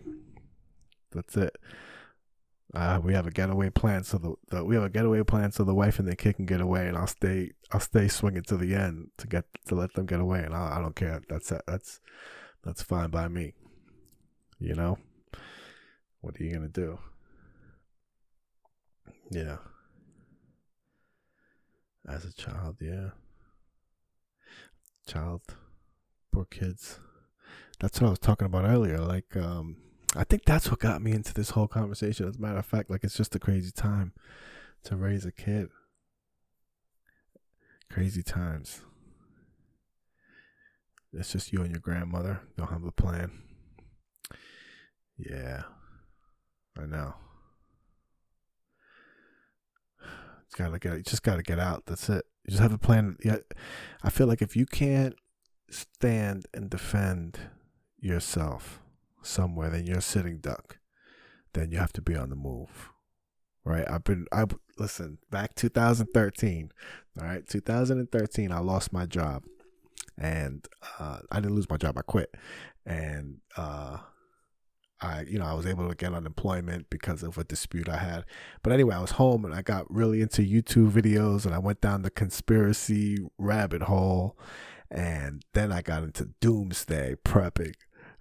[1.11, 1.57] That's it
[2.75, 5.65] uh, we have a getaway plan, so the, the, we have a getaway plan so
[5.65, 8.57] the wife and the kid can get away, and I'll stay I'll stay swinging to
[8.57, 11.23] the end to get to let them get away, and I, I don't care.
[11.29, 12.01] That's that's
[12.65, 13.55] that's fine by me.
[14.59, 14.99] You know,
[16.21, 16.99] what are you gonna do?
[19.31, 19.57] Yeah.
[22.09, 23.11] As a child, yeah.
[25.09, 25.43] Child,
[26.33, 27.01] poor kids.
[27.81, 28.99] That's what I was talking about earlier.
[28.99, 29.77] Like, um,
[30.17, 32.27] I think that's what got me into this whole conversation.
[32.27, 34.13] As a matter of fact, like it's just a crazy time
[34.85, 35.69] to raise a kid.
[37.91, 38.81] Crazy times.
[41.13, 42.41] It's just you and your grandmother.
[42.57, 43.31] Don't have a plan.
[45.19, 45.63] Yeah.
[46.79, 47.15] I know.
[50.45, 50.97] It's gotta get.
[50.97, 51.85] You just gotta get out.
[51.87, 52.25] That's it.
[52.45, 53.17] You just have a plan.
[53.25, 53.39] Yeah.
[54.03, 55.15] I feel like if you can't
[55.71, 57.39] stand and defend
[57.99, 58.81] yourself
[59.27, 60.79] somewhere, then you're a sitting duck.
[61.53, 62.91] Then you have to be on the move.
[63.65, 63.89] Right?
[63.89, 64.45] I've been I
[64.79, 66.71] listen, back 2013.
[67.21, 69.43] All right, 2013 I lost my job.
[70.19, 70.67] And
[70.99, 72.35] uh, I didn't lose my job, I quit.
[72.87, 73.99] And uh,
[75.01, 78.25] I, you know, I was able to get unemployment because of a dispute I had.
[78.63, 81.81] But anyway, I was home and I got really into YouTube videos and I went
[81.81, 84.39] down the conspiracy rabbit hole.
[84.91, 87.75] And then I got into doomsday prepping.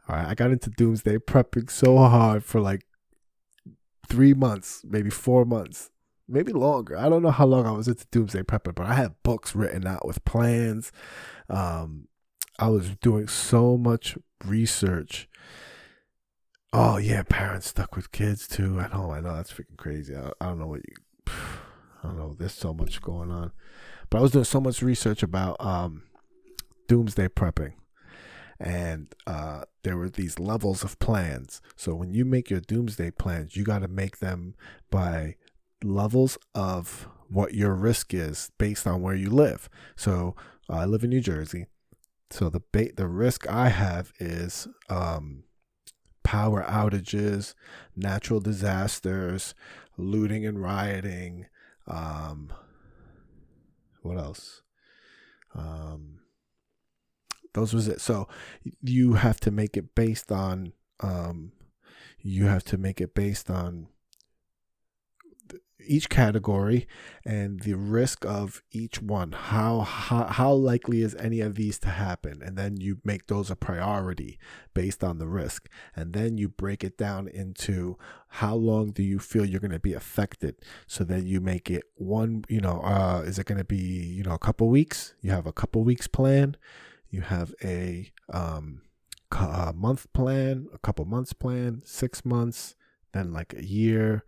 [0.08, 2.86] All right, I got into doomsday prepping so hard for like
[4.08, 5.90] three months, maybe four months,
[6.28, 6.96] maybe longer.
[6.96, 9.88] I don't know how long I was into doomsday prepping, but I had books written
[9.88, 10.92] out with plans.
[11.50, 12.08] Um,
[12.60, 14.16] I was doing so much
[14.46, 15.28] research.
[16.72, 18.80] Oh yeah, parents stuck with kids too.
[18.80, 20.16] I know, I know that's freaking crazy.
[20.16, 20.96] I, I don't know what you.
[22.04, 22.36] I don't know.
[22.38, 23.52] There's so much going on,
[24.12, 26.04] but I was doing so much research about um,
[26.88, 27.74] doomsday prepping
[28.60, 31.62] and uh, there were these levels of plans.
[31.76, 34.56] So when you make your doomsday plans, you got to make them
[34.90, 35.36] by
[35.84, 39.70] levels of what your risk is based on where you live.
[39.96, 40.36] So
[40.70, 41.66] uh, I live in New Jersey,
[42.30, 45.44] so the ba- the risk I have is um,
[46.24, 47.54] power outages,
[47.96, 49.54] natural disasters,
[49.98, 51.46] looting and rioting.
[51.88, 52.52] Um,
[54.02, 54.62] what else?
[55.54, 56.20] Um,
[57.56, 58.00] those was it.
[58.00, 58.28] So
[58.82, 60.74] you have to make it based on.
[61.00, 61.52] Um,
[62.20, 63.88] you have to make it based on
[65.88, 66.88] each category
[67.24, 69.32] and the risk of each one.
[69.32, 72.42] How, how how likely is any of these to happen?
[72.44, 74.38] And then you make those a priority
[74.74, 75.68] based on the risk.
[75.96, 79.80] And then you break it down into how long do you feel you're going to
[79.80, 80.56] be affected?
[80.88, 84.24] So then you make it one you know uh is it going to be you
[84.24, 85.14] know a couple weeks?
[85.22, 86.58] You have a couple weeks plan
[87.10, 88.82] you have a um
[89.32, 92.76] a month plan a couple months plan six months
[93.16, 94.24] then like a year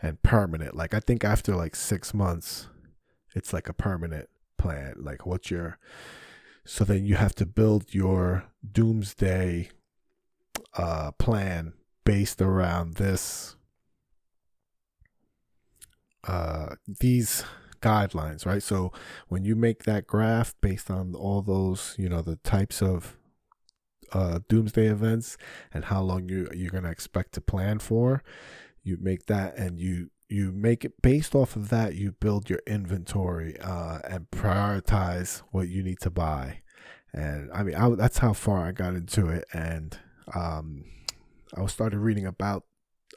[0.00, 0.74] and permanent.
[0.74, 2.68] Like I think after like six months,
[3.34, 4.94] it's like a permanent plan.
[4.96, 5.78] Like what's your
[6.64, 9.70] so then you have to build your doomsday
[10.74, 11.72] uh, plan
[12.04, 13.56] based around this
[16.26, 17.44] uh, these
[17.80, 18.62] guidelines, right?
[18.62, 18.92] So
[19.28, 23.16] when you make that graph based on all those, you know, the types of
[24.12, 25.36] uh, doomsday events
[25.72, 28.22] and how long you you're gonna expect to plan for,
[28.82, 32.60] you make that and you you make it based off of that you build your
[32.66, 36.60] inventory uh, and prioritize what you need to buy
[37.12, 39.98] and i mean I, that's how far i got into it and
[40.34, 40.84] um,
[41.56, 42.64] i started reading about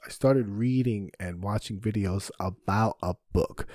[0.05, 3.67] i started reading and watching videos about a book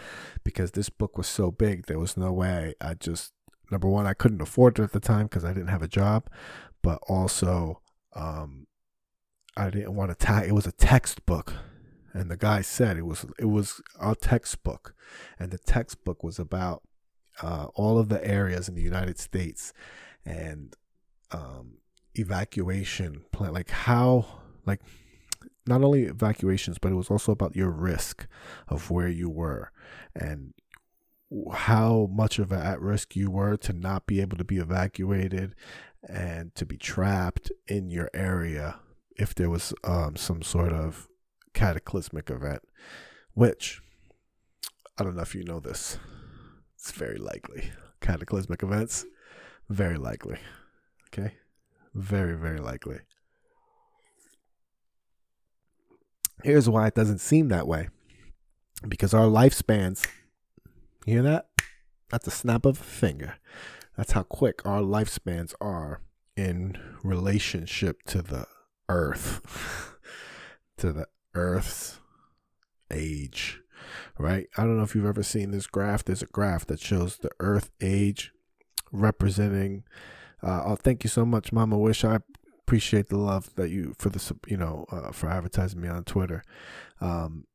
[0.44, 3.32] because this book was so big there was no way i just
[3.70, 6.28] number one i couldn't afford it at the time because i didn't have a job
[6.82, 7.80] but also
[8.14, 8.66] um,
[9.56, 11.54] i didn't want to it was a textbook
[12.16, 14.94] and the guy said it was it was a textbook,
[15.38, 16.82] and the textbook was about
[17.42, 19.74] uh, all of the areas in the United States
[20.24, 20.74] and
[21.30, 21.78] um,
[22.14, 24.24] evacuation plan, like how
[24.64, 24.80] like
[25.66, 28.26] not only evacuations, but it was also about your risk
[28.68, 29.70] of where you were
[30.14, 30.54] and
[31.52, 35.54] how much of at risk you were to not be able to be evacuated
[36.08, 38.78] and to be trapped in your area
[39.16, 41.08] if there was um, some sort of
[41.52, 42.62] cataclysmic event,
[43.32, 43.80] which
[44.98, 45.98] I don't know if you know this.
[46.76, 47.72] It's very likely.
[48.00, 49.04] Cataclysmic events,
[49.68, 50.38] very likely.
[51.08, 51.34] Okay?
[51.94, 52.98] Very, very likely.
[56.42, 57.88] Here's why it doesn't seem that way.
[58.86, 60.06] Because our lifespans,
[61.06, 61.48] you hear that?
[62.10, 63.36] That's a snap of a finger.
[63.96, 66.02] That's how quick our lifespans are
[66.36, 68.46] in relationship to the
[68.88, 69.40] earth.
[70.78, 72.00] to the Earth's
[72.90, 73.60] age,
[74.18, 74.48] right?
[74.56, 76.04] I don't know if you've ever seen this graph.
[76.04, 78.32] There's a graph that shows the Earth age
[78.92, 79.84] representing.
[80.42, 82.04] Uh, oh, thank you so much, Mama Wish.
[82.04, 82.20] I
[82.66, 86.42] appreciate the love that you for the you know uh, for advertising me on Twitter.
[87.00, 87.46] Um,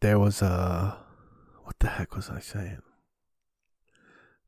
[0.00, 0.98] there was a
[1.62, 2.82] what the heck was I saying?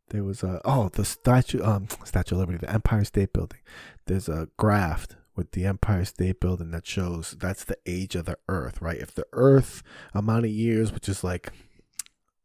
[0.09, 3.61] There was a oh the statue um Statue of Liberty, the Empire State Building.
[4.07, 8.37] There's a graph with the Empire State Building that shows that's the age of the
[8.49, 8.99] Earth, right?
[8.99, 11.53] If the Earth amount of years, which is like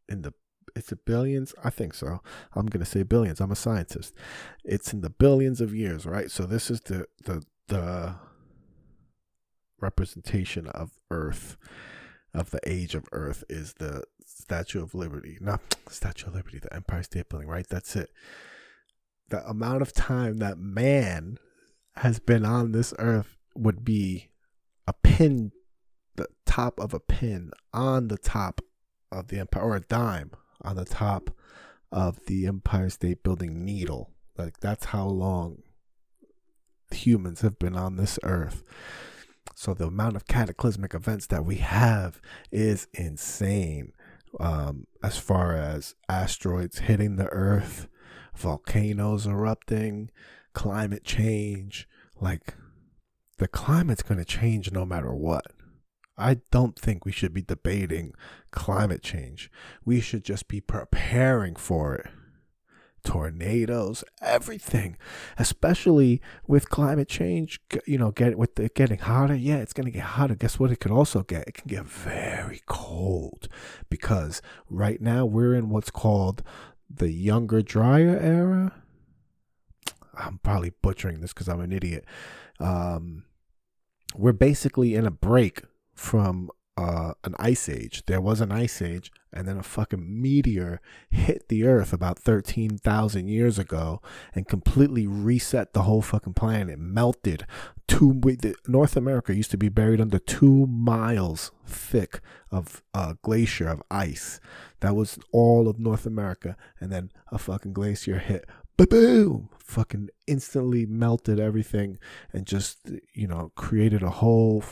[0.08, 0.34] in the
[0.76, 2.22] it's a billions, I think so.
[2.54, 3.40] I'm gonna say billions.
[3.40, 4.14] I'm a scientist.
[4.64, 6.30] It's in the billions of years, right?
[6.30, 8.16] So this is the the the
[9.80, 11.58] representation of Earth,
[12.34, 16.74] of the age of Earth, is the Statue of Liberty, not Statue of Liberty, the
[16.74, 17.68] Empire State Building, right?
[17.68, 18.12] That's it.
[19.30, 21.38] The amount of time that man
[21.96, 24.30] has been on this earth would be
[24.86, 25.52] a pin,
[26.16, 28.62] the top of a pin on the top
[29.12, 30.32] of the empire, or a dime
[30.66, 31.30] on the top
[31.92, 34.12] of the Empire State Building needle.
[34.38, 35.64] Like that's how long
[36.92, 38.64] humans have been on this earth.
[39.56, 42.20] So the amount of cataclysmic events that we have
[42.52, 43.94] is insane.
[44.40, 47.88] Um, as far as asteroids hitting the earth,
[48.36, 50.12] volcanoes erupting,
[50.54, 51.88] climate change.
[52.20, 52.56] Like,
[53.38, 55.46] the climate's going to change no matter what.
[56.18, 58.14] I don't think we should be debating
[58.52, 59.52] climate change.
[59.84, 62.08] We should just be preparing for it.
[63.04, 64.98] Tornadoes, everything,
[65.38, 67.60] especially with climate change.
[67.86, 69.36] You know, get with it getting hotter.
[69.36, 70.34] Yeah, it's gonna get hotter.
[70.34, 70.72] Guess what?
[70.72, 71.48] It could also get.
[71.48, 73.48] It can get very cold
[73.92, 76.42] because right now we're in what's called
[76.90, 78.74] the younger, drier era.
[80.18, 82.06] I'm probably butchering this because I'm an idiot.
[82.60, 83.26] Um,
[84.16, 85.62] we're basically in a break
[85.96, 88.04] from uh, an ice age.
[88.06, 93.28] There was an ice age, and then a fucking meteor hit the Earth about 13,000
[93.28, 94.02] years ago
[94.34, 96.78] and completely reset the whole fucking planet.
[96.80, 97.46] Melted
[97.88, 98.20] two
[98.68, 102.20] North America used to be buried under two miles thick
[102.52, 104.40] of uh, glacier of ice.
[104.82, 108.46] That was all of North America, and then a fucking glacier hit.
[108.78, 109.50] Boom!
[109.60, 111.98] Fucking instantly melted everything
[112.34, 114.64] and just you know created a whole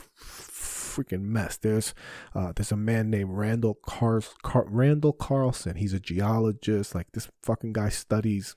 [0.96, 1.58] freaking mess.
[1.58, 1.94] There's
[2.36, 5.76] uh, there's a man named Randall Car- Car- Randall Carlson.
[5.76, 6.94] He's a geologist.
[6.96, 8.56] Like this fucking guy studies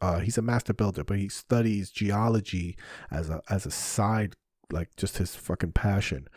[0.00, 2.76] uh, he's a master builder, but he studies geology
[3.10, 4.34] as a as a side,
[4.70, 6.28] like just his fucking passion.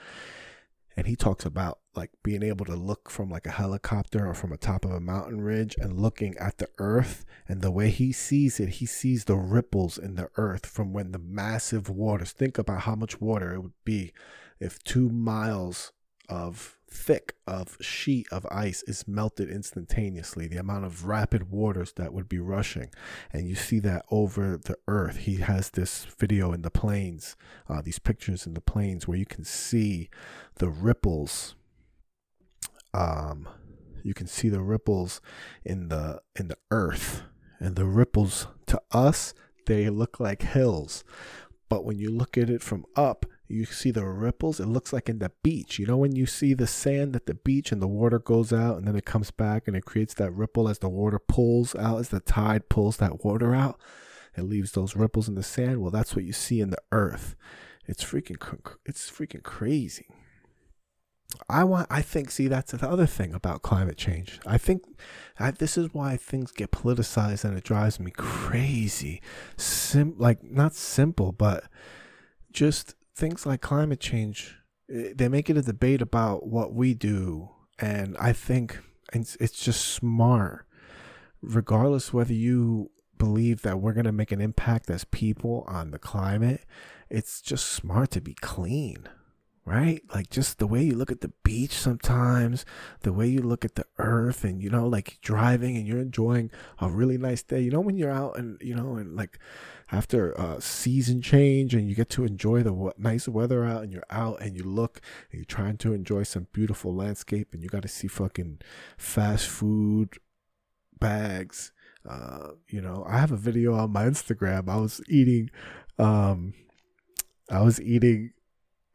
[0.95, 4.51] And he talks about like being able to look from like a helicopter or from
[4.51, 8.11] a top of a mountain ridge and looking at the earth and the way he
[8.11, 12.31] sees it, he sees the ripples in the earth from when the massive waters.
[12.31, 14.11] Think about how much water it would be
[14.59, 15.91] if two miles
[16.27, 22.13] of thick of sheet of ice is melted instantaneously the amount of rapid waters that
[22.13, 22.89] would be rushing
[23.31, 27.35] and you see that over the earth he has this video in the plains
[27.67, 30.09] uh, these pictures in the plains where you can see
[30.55, 31.55] the ripples
[32.95, 33.47] um
[34.03, 35.21] you can see the ripples
[35.63, 37.21] in the in the earth
[37.59, 39.33] and the ripples to us
[39.69, 41.03] they look like hills.
[41.69, 44.59] But when you look at it from up you see the ripples.
[44.59, 45.79] It looks like in the beach.
[45.79, 48.77] You know, when you see the sand at the beach and the water goes out
[48.77, 51.99] and then it comes back and it creates that ripple as the water pulls out,
[51.99, 53.79] as the tide pulls that water out,
[54.37, 55.81] it leaves those ripples in the sand.
[55.81, 57.35] Well, that's what you see in the earth.
[57.87, 58.37] It's freaking,
[58.85, 60.07] it's freaking crazy.
[61.47, 61.87] I want.
[61.89, 62.31] I think.
[62.31, 64.39] See, that's the other thing about climate change.
[64.45, 64.83] I think
[65.39, 69.21] I, this is why things get politicized and it drives me crazy.
[69.57, 71.65] Sim, like not simple, but
[72.51, 74.55] just things like climate change,
[74.91, 77.49] eh, they make it a debate about what we do.
[77.77, 78.79] And I think
[79.13, 80.65] it's, it's just smart,
[81.41, 85.99] regardless whether you believe that we're going to make an impact as people on the
[85.99, 86.65] climate,
[87.09, 89.07] it's just smart to be clean
[89.69, 90.01] right?
[90.15, 92.65] Like just the way you look at the beach sometimes,
[93.01, 96.49] the way you look at the earth, and you know, like driving and you're enjoying
[96.79, 97.61] a really nice day.
[97.61, 99.37] You know, when you're out and you know, and like
[99.91, 104.03] after a season change and you get to enjoy the nice weather out and you're
[104.09, 107.81] out and you look and you're trying to enjoy some beautiful landscape and you got
[107.81, 108.59] to see fucking
[108.97, 110.17] fast food
[110.99, 111.71] bags.
[112.07, 114.69] Uh, you know, I have a video on my Instagram.
[114.69, 115.49] I was eating,
[115.97, 116.53] um,
[117.49, 118.31] I was eating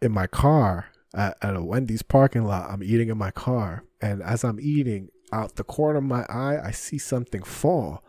[0.00, 2.70] in my car at, at a Wendy's parking lot.
[2.70, 6.58] I'm eating in my car, and as I'm eating, out the corner of my eye,
[6.62, 8.04] I see something fall.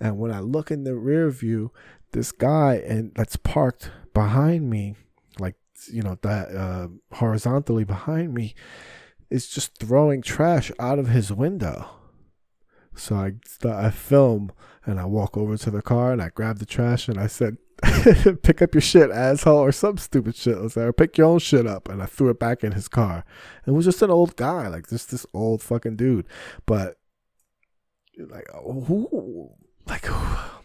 [0.00, 1.72] And when I look in the rear view,
[2.16, 4.94] this guy and that's parked behind me,
[5.38, 5.56] like
[5.92, 8.54] you know that uh, horizontally behind me,
[9.30, 11.90] is just throwing trash out of his window.
[12.94, 13.32] So I
[13.68, 14.50] I film
[14.86, 17.58] and I walk over to the car and I grab the trash and I said,
[18.42, 20.56] pick up your shit, asshole, or some stupid shit.
[20.56, 21.90] I was like, pick your own shit up.
[21.90, 23.24] And I threw it back in his car.
[23.64, 26.26] And it was just an old guy, like just this old fucking dude.
[26.64, 26.96] But
[28.16, 29.50] like, who,
[29.86, 30.55] like, who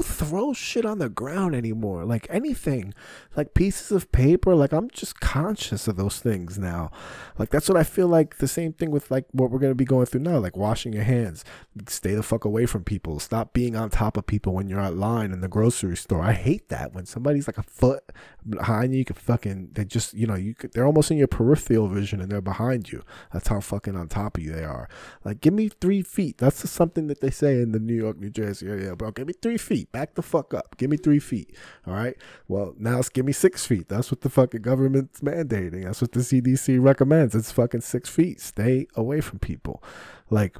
[0.00, 2.04] throws shit on the ground anymore?
[2.04, 2.94] Like anything,
[3.36, 4.54] like pieces of paper.
[4.54, 6.90] Like I'm just conscious of those things now.
[7.38, 8.38] Like that's what I feel like.
[8.38, 10.38] The same thing with like what we're gonna be going through now.
[10.38, 11.44] Like washing your hands.
[11.88, 13.18] Stay the fuck away from people.
[13.18, 16.22] Stop being on top of people when you're at line in the grocery store.
[16.22, 18.04] I hate that when somebody's like a foot
[18.48, 19.00] behind you.
[19.00, 22.20] You can fucking they just you know you could, they're almost in your peripheral vision
[22.20, 23.02] and they're behind you.
[23.32, 24.88] That's how fucking on top of you they are.
[25.24, 26.38] Like give me three feet.
[26.38, 29.10] That's just something that they say in the New York, New Jersey area, bro.
[29.10, 29.92] Give me three feet feet.
[29.92, 30.76] Back the fuck up.
[30.76, 31.56] Give me three feet.
[31.86, 32.16] All right.
[32.48, 33.88] Well, now it's give me six feet.
[33.88, 35.84] That's what the fucking government's mandating.
[35.84, 37.34] That's what the CDC recommends.
[37.34, 38.40] It's fucking six feet.
[38.40, 39.82] Stay away from people.
[40.30, 40.56] Like,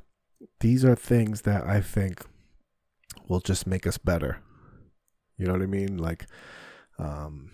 [0.60, 2.24] these are things that I think
[3.28, 4.40] will just make us better.
[5.38, 5.98] You know what I mean?
[5.98, 6.26] Like,
[6.98, 7.50] um,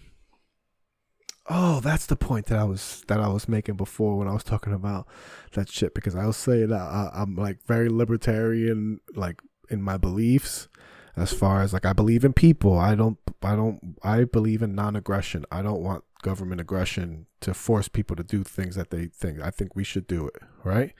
[1.51, 4.45] Oh, that's the point that I was that I was making before when I was
[4.45, 5.09] talking about
[5.53, 5.95] that shit.
[5.95, 9.41] Because I was saying that I, I'm like very libertarian, like
[9.71, 10.69] in my beliefs,
[11.19, 12.79] as far as like I believe in people.
[12.79, 15.45] I don't I don't I believe in non-aggression.
[15.51, 19.41] I don't want government aggression to force people to do things that they think.
[19.41, 20.93] I think we should do it, right?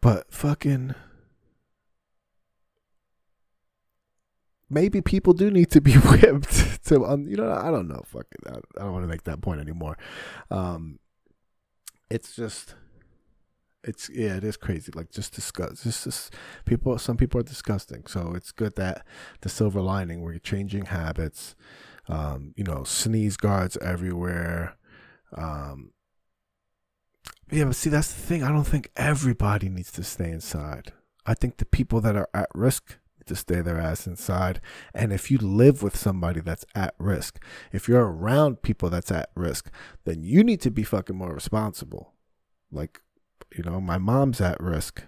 [0.00, 0.94] But fucking
[4.68, 8.40] maybe people do need to be whipped to um, you know I don't know fucking
[8.46, 9.96] I, I don't want to make that point anymore.
[10.50, 10.98] Um
[12.10, 12.74] it's just
[13.84, 14.92] it's yeah, it is crazy.
[14.94, 16.98] Like just disgust, just, just people.
[16.98, 18.06] Some people are disgusting.
[18.06, 19.04] So it's good that
[19.40, 21.54] the silver lining, where you're changing habits.
[22.08, 24.76] Um, you know, sneeze guards everywhere.
[25.36, 25.92] Um,
[27.50, 28.42] yeah, but see, that's the thing.
[28.42, 30.92] I don't think everybody needs to stay inside.
[31.26, 34.60] I think the people that are at risk to stay their ass inside.
[34.94, 39.30] And if you live with somebody that's at risk, if you're around people that's at
[39.34, 39.70] risk,
[40.04, 42.14] then you need to be fucking more responsible.
[42.70, 43.00] Like,
[43.56, 45.02] you know, my mom's at risk.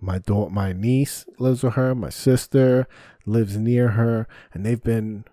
[0.00, 1.94] My daughter, my niece lives with her.
[1.94, 2.86] My sister
[3.26, 5.24] lives near her, and they've been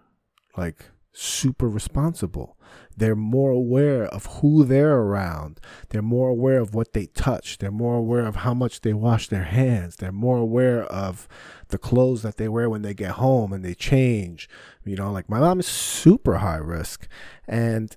[0.58, 2.58] like super responsible.
[2.98, 5.60] They're more aware of who they're around.
[5.90, 7.58] They're more aware of what they touch.
[7.58, 9.98] They're more aware of how much they wash their hands.
[9.98, 11.28] They're more aware of
[11.70, 14.50] the clothes that they wear when they get home and they change.
[14.84, 17.08] You know, like my mom is super high risk
[17.48, 17.96] and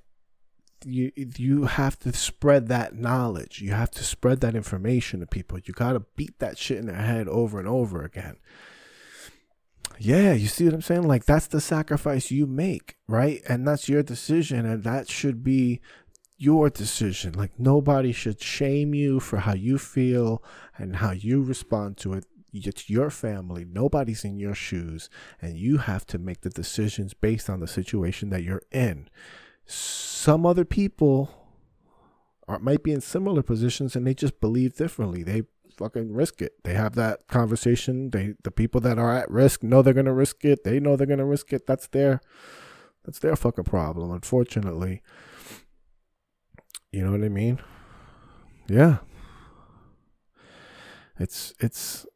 [0.84, 3.60] you you have to spread that knowledge.
[3.60, 5.58] You have to spread that information to people.
[5.64, 8.36] You got to beat that shit in their head over and over again.
[10.00, 11.08] Yeah, you see what I'm saying?
[11.08, 13.42] Like that's the sacrifice you make, right?
[13.48, 15.80] And that's your decision and that should be
[16.36, 17.32] your decision.
[17.32, 20.42] Like nobody should shame you for how you feel
[20.76, 22.26] and how you respond to it.
[22.52, 23.64] It's your family.
[23.64, 25.10] Nobody's in your shoes
[25.42, 29.08] and you have to make the decisions based on the situation that you're in.
[29.68, 31.30] Some other people
[32.48, 35.22] are, might be in similar positions and they just believe differently.
[35.22, 35.42] They
[35.76, 36.54] fucking risk it.
[36.64, 38.10] They have that conversation.
[38.10, 40.64] They the people that are at risk know they're gonna risk it.
[40.64, 41.66] They know they're gonna risk it.
[41.66, 42.20] That's their
[43.04, 45.02] that's their fucking problem, unfortunately.
[46.90, 47.60] You know what I mean?
[48.68, 48.98] Yeah.
[51.18, 52.06] It's it's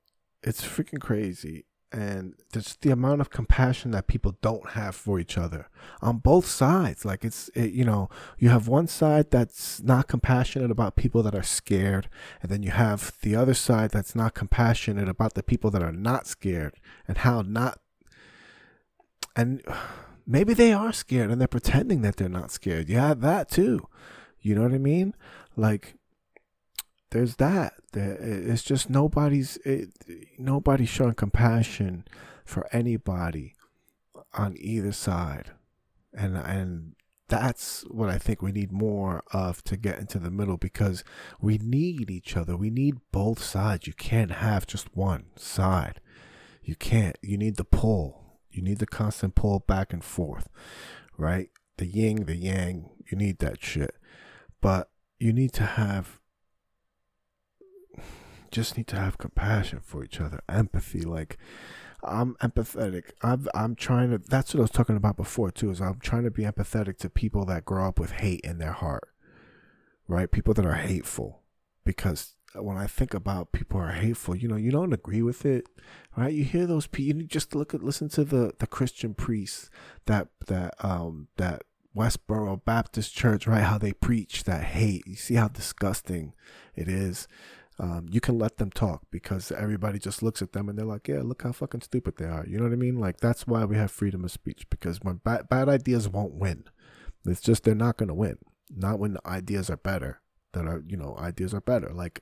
[0.42, 5.36] it's freaking crazy and just the amount of compassion that people don't have for each
[5.36, 5.68] other
[6.00, 7.04] on both sides.
[7.04, 11.34] Like it's it, you know you have one side that's not compassionate about people that
[11.34, 12.08] are scared
[12.40, 15.92] and then you have the other side that's not compassionate about the people that are
[15.92, 16.74] not scared
[17.06, 17.78] and how not
[19.36, 19.62] and
[20.26, 22.88] maybe they are scared and they're pretending that they're not scared.
[22.88, 23.86] Have that too.
[24.40, 25.14] You know what i mean?
[25.56, 25.96] Like
[27.12, 27.74] there's that.
[27.94, 29.90] It's just nobody's it,
[30.38, 32.06] nobody's showing compassion
[32.44, 33.54] for anybody
[34.34, 35.52] on either side,
[36.12, 36.94] and and
[37.28, 41.04] that's what I think we need more of to get into the middle because
[41.40, 42.56] we need each other.
[42.56, 43.86] We need both sides.
[43.86, 46.00] You can't have just one side.
[46.62, 47.16] You can't.
[47.22, 48.38] You need the pull.
[48.50, 50.48] You need the constant pull back and forth,
[51.16, 51.48] right?
[51.78, 52.90] The yin, the yang.
[53.10, 53.94] You need that shit.
[54.60, 56.20] But you need to have
[58.52, 61.00] just need to have compassion for each other, empathy.
[61.00, 61.38] Like
[62.04, 63.10] I'm empathetic.
[63.22, 64.18] I'm I'm trying to.
[64.18, 65.70] That's what I was talking about before too.
[65.70, 68.72] Is I'm trying to be empathetic to people that grow up with hate in their
[68.72, 69.08] heart,
[70.06, 70.30] right?
[70.30, 71.40] People that are hateful,
[71.84, 75.66] because when I think about people are hateful, you know, you don't agree with it,
[76.16, 76.32] right?
[76.32, 77.22] You hear those people.
[77.22, 79.70] You just look at listen to the the Christian priests
[80.06, 81.62] that that um that
[81.96, 83.62] Westboro Baptist Church, right?
[83.62, 85.06] How they preach that hate.
[85.06, 86.32] You see how disgusting
[86.74, 87.28] it is
[87.78, 91.08] um, you can let them talk because everybody just looks at them and they're like,
[91.08, 92.44] yeah, look how fucking stupid they are.
[92.46, 92.98] You know what I mean?
[92.98, 96.64] Like that's why we have freedom of speech because when bad, bad ideas won't win,
[97.26, 98.38] it's just they're not going to win.
[98.70, 100.20] Not when the ideas are better.
[100.52, 102.20] That are you know ideas are better, like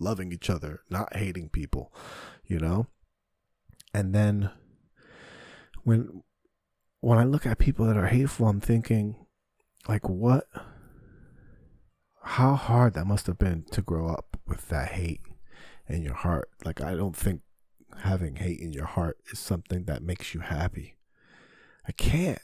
[0.00, 1.92] loving each other, not hating people.
[2.44, 2.88] You know,
[3.94, 4.50] and then
[5.84, 6.24] when
[7.00, 9.14] when I look at people that are hateful, I'm thinking,
[9.86, 10.48] like, what?
[12.22, 15.20] How hard that must have been to grow up with that hate
[15.88, 16.50] in your heart.
[16.64, 17.42] Like, I don't think
[18.00, 20.96] having hate in your heart is something that makes you happy.
[21.86, 22.40] I can't.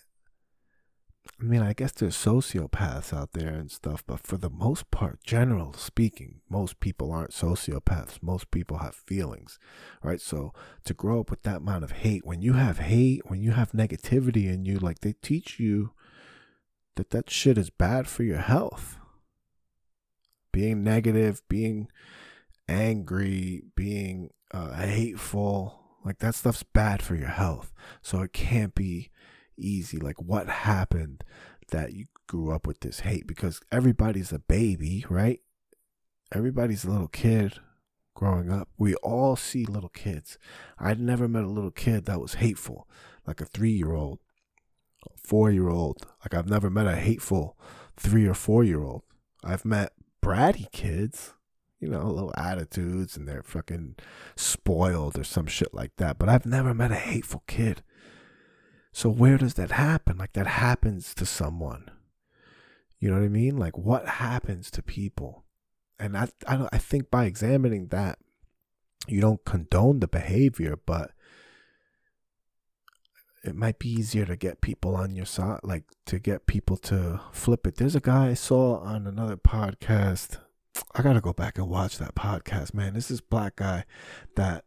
[1.41, 5.25] I mean, I guess there's sociopaths out there and stuff, but for the most part,
[5.25, 8.23] general speaking, most people aren't sociopaths.
[8.23, 9.59] Most people have feelings,
[10.03, 10.21] right?
[10.21, 10.53] So
[10.85, 13.73] to grow up with that amount of hate, when you have hate, when you have
[13.73, 15.93] negativity in you, like they teach you
[16.97, 18.99] that that shit is bad for your health
[20.55, 21.89] being negative, being
[22.69, 27.73] angry, being uh, hateful, like that stuff's bad for your health.
[28.03, 29.11] So it can't be
[29.59, 29.99] easy.
[29.99, 31.25] Like, what happened
[31.73, 33.27] that you grew up with this hate?
[33.27, 35.41] Because everybody's a baby, right?
[36.33, 37.55] Everybody's a little kid
[38.15, 38.69] growing up.
[38.79, 40.39] We all see little kids.
[40.79, 42.89] I'd never met a little kid that was hateful,
[43.27, 44.21] like a three year old,
[45.17, 46.07] four year old.
[46.23, 47.59] Like, I've never met a hateful
[47.97, 49.03] three or four year old.
[49.43, 49.95] I've met
[50.25, 51.35] bratty kids,
[51.79, 53.97] you know, little attitudes and they're fucking
[54.37, 56.19] spoiled or some shit like that.
[56.19, 57.83] But I've never met a hateful kid.
[58.93, 60.17] So where does that happen?
[60.17, 61.91] Like that happens to someone.
[62.99, 63.59] You know what I mean?
[63.59, 65.45] Like what happens to people?
[65.99, 68.19] And I I, I think by examining that,
[69.07, 71.11] you don't condone the behavior, but
[73.45, 77.21] it might be easier to get people on your side, like to get people to
[77.31, 77.77] flip it.
[77.77, 80.39] There's a guy I saw on another podcast.
[80.95, 82.95] I gotta go back and watch that podcast, man.
[82.95, 83.85] This is black guy
[84.37, 84.65] that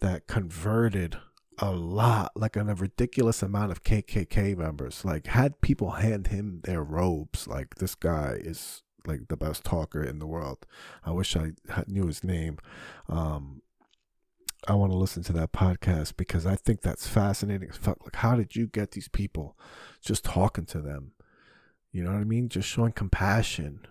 [0.00, 1.16] that converted
[1.58, 5.04] a lot, like a ridiculous amount of KKK members.
[5.04, 7.48] Like had people hand him their robes.
[7.48, 10.66] Like this guy is like the best talker in the world.
[11.04, 11.52] I wish I
[11.86, 12.58] knew his name.
[13.08, 13.62] Um,
[14.68, 17.70] I want to listen to that podcast because I think that's fascinating.
[17.70, 19.56] Fuck, like how did you get these people
[20.04, 21.12] just talking to them?
[21.92, 22.48] You know what I mean?
[22.48, 23.86] Just showing compassion.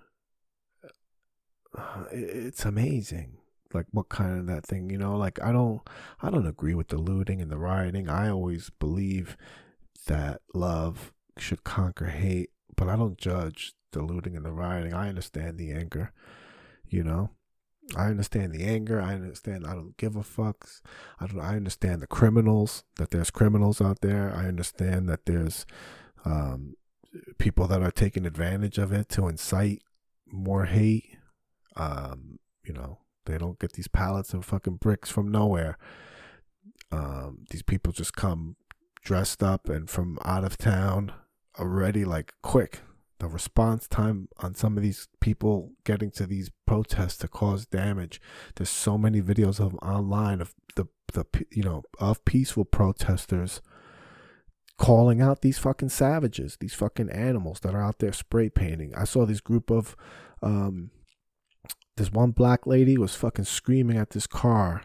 [1.77, 3.37] Uh, it's amazing
[3.73, 5.81] like what kind of that thing you know like i don't
[6.21, 9.35] i don't agree with the looting and the rioting i always believe
[10.05, 15.09] that love should conquer hate but i don't judge the looting and the rioting i
[15.09, 16.11] understand the anger
[16.87, 17.31] you know
[17.95, 20.81] i understand the anger i understand i don't give a fucks
[21.19, 25.65] i don't i understand the criminals that there's criminals out there i understand that there's
[26.25, 26.75] um,
[27.37, 29.81] people that are taking advantage of it to incite
[30.31, 31.17] more hate
[31.75, 35.77] um, you know they don't get these pallets of fucking bricks from nowhere.
[36.91, 38.55] Um, these people just come
[39.03, 41.13] dressed up and from out of town
[41.59, 42.81] already, like quick.
[43.23, 48.19] The response time on some of these people getting to these protests to cause damage.
[48.53, 53.61] There's so many videos of online of the the you know of peaceful protesters
[54.77, 58.93] calling out these fucking savages, these fucking animals that are out there spray painting.
[58.93, 59.95] I saw this group of
[60.41, 60.91] um,
[61.95, 64.83] this one black lady was fucking screaming at this car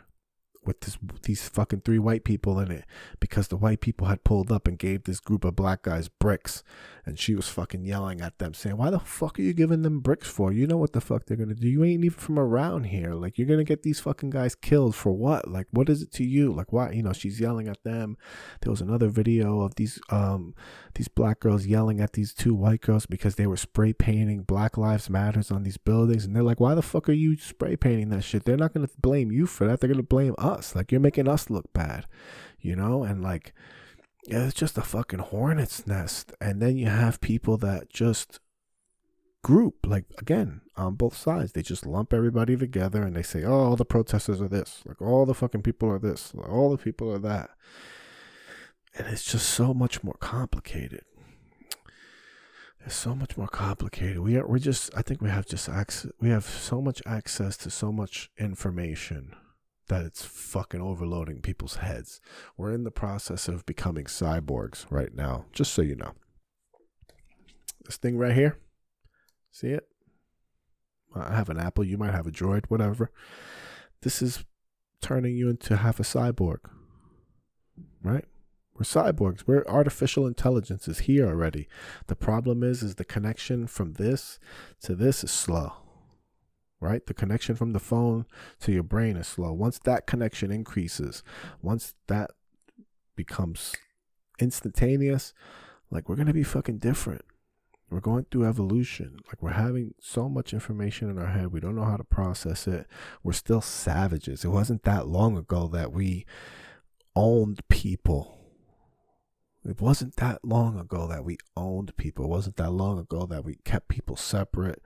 [0.68, 2.84] with this these fucking three white people in it
[3.18, 6.62] because the white people had pulled up and gave this group of black guys bricks.
[7.06, 10.00] And she was fucking yelling at them saying why the fuck are you giving them
[10.00, 10.52] bricks for?
[10.52, 11.66] You know what the fuck they're gonna do.
[11.66, 13.14] You ain't even from around here.
[13.14, 15.48] Like you're gonna get these fucking guys killed for what?
[15.48, 16.52] Like what is it to you?
[16.52, 16.90] Like why?
[16.90, 18.18] You know she's yelling at them.
[18.60, 20.54] There was another video of these um
[20.96, 24.76] these black girls yelling at these two white girls because they were spray painting black
[24.76, 26.26] lives matters on these buildings.
[26.26, 28.44] And they're like why the fuck are you spray painting that shit?
[28.44, 29.80] They're not gonna blame you for that.
[29.80, 30.74] They're gonna blame us us.
[30.74, 32.06] Like you're making us look bad,
[32.61, 33.04] you know?
[33.04, 33.54] And like
[34.24, 36.32] it's just a fucking hornet's nest.
[36.40, 38.40] And then you have people that just
[39.42, 41.52] group, like again, on both sides.
[41.52, 45.00] They just lump everybody together and they say, Oh, all the protesters are this, like
[45.00, 47.50] all the fucking people are this, like, all the people are that.
[48.96, 51.04] And it's just so much more complicated.
[52.84, 54.18] It's so much more complicated.
[54.20, 57.56] We are we're just I think we have just access we have so much access
[57.59, 59.34] to so much information
[59.89, 62.20] that it's fucking overloading people's heads.
[62.57, 66.12] We're in the process of becoming cyborgs right now, just so you know.
[67.84, 68.59] This thing right here,
[69.51, 69.89] see it?
[71.14, 73.11] I have an Apple, you might have a Droid, whatever.
[74.03, 74.45] This is
[75.01, 76.59] turning you into half a cyborg,
[78.03, 78.26] right?
[78.74, 79.45] We're cyborgs.
[79.47, 81.68] We're artificial intelligence is here already.
[82.07, 84.39] The problem is, is the connection from this
[84.82, 85.72] to this is slow
[86.81, 87.05] right?
[87.05, 88.26] The connection from the phone
[88.61, 89.53] to your brain is slow.
[89.53, 91.22] Once that connection increases,
[91.62, 92.31] once that
[93.16, 93.74] becomes
[94.39, 95.35] instantaneous,
[95.91, 97.22] like we're going to be fucking different.
[97.91, 99.18] We're going through evolution.
[99.26, 102.66] Like we're having so much information in our head, we don't know how to process
[102.66, 102.87] it.
[103.22, 104.45] We're still savages.
[104.45, 106.26] It wasn't that long ago that we
[107.16, 108.39] owned people.
[109.64, 112.26] It wasn't that long ago that we owned people.
[112.26, 114.81] It wasn't that long ago that we kept people separate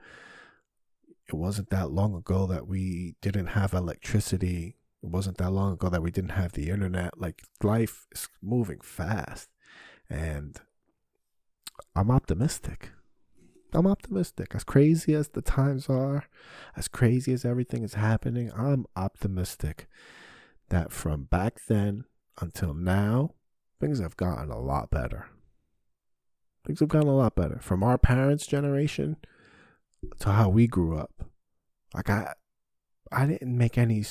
[1.33, 4.77] it wasn't that long ago that we didn't have electricity.
[5.01, 7.19] It wasn't that long ago that we didn't have the internet.
[7.19, 9.49] Like life is moving fast.
[10.09, 10.59] And
[11.95, 12.91] I'm optimistic.
[13.73, 14.53] I'm optimistic.
[14.53, 16.25] As crazy as the times are,
[16.75, 19.87] as crazy as everything is happening, I'm optimistic
[20.69, 22.05] that from back then
[22.39, 23.31] until now,
[23.79, 25.27] things have gotten a lot better.
[26.65, 27.57] Things have gotten a lot better.
[27.59, 29.17] From our parents' generation
[30.19, 31.11] to how we grew up.
[31.93, 32.33] Like I,
[33.11, 34.03] I didn't make any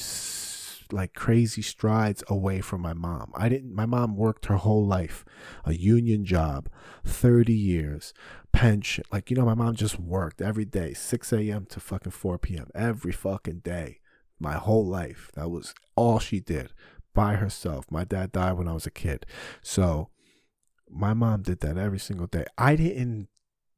[0.92, 3.32] like crazy strides away from my mom.
[3.34, 3.74] I didn't.
[3.74, 5.24] My mom worked her whole life,
[5.64, 6.68] a union job,
[7.04, 8.12] thirty years,
[8.52, 9.04] pension.
[9.10, 11.66] Like you know, my mom just worked every day, six a.m.
[11.70, 12.68] to fucking four p.m.
[12.74, 14.00] every fucking day,
[14.38, 15.30] my whole life.
[15.34, 16.72] That was all she did
[17.14, 17.86] by herself.
[17.90, 19.26] My dad died when I was a kid,
[19.62, 20.10] so
[20.88, 22.44] my mom did that every single day.
[22.58, 23.28] I didn't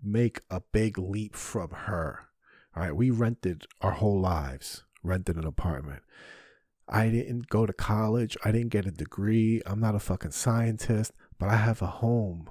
[0.05, 2.29] make a big leap from her.
[2.77, 6.03] All right, we rented our whole lives, rented an apartment.
[6.89, 8.37] I didn't go to college.
[8.45, 9.63] I didn't get a degree.
[9.65, 12.51] I'm not a fucking scientist, but I have a home.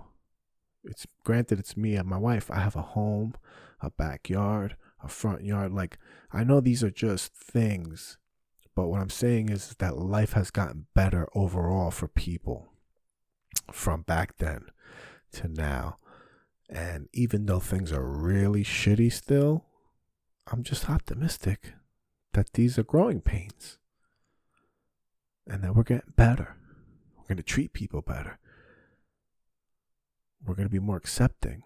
[0.83, 2.49] It's granted it's me and my wife.
[2.49, 3.35] I have a home,
[3.79, 5.71] a backyard, a front yard.
[5.71, 5.97] Like
[6.31, 8.17] I know these are just things,
[8.75, 12.69] but what I'm saying is that life has gotten better overall for people
[13.71, 14.65] from back then
[15.33, 15.97] to now.
[16.69, 19.65] And even though things are really shitty still,
[20.51, 21.73] I'm just optimistic
[22.33, 23.77] that these are growing pains
[25.45, 26.55] and that we're getting better.
[27.15, 28.39] We're going to treat people better.
[30.45, 31.63] We're going to be more accepting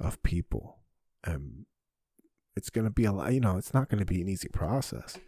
[0.00, 0.78] of people.
[1.22, 1.66] And
[2.56, 4.48] it's going to be a lot, you know, it's not going to be an easy
[4.48, 5.18] process.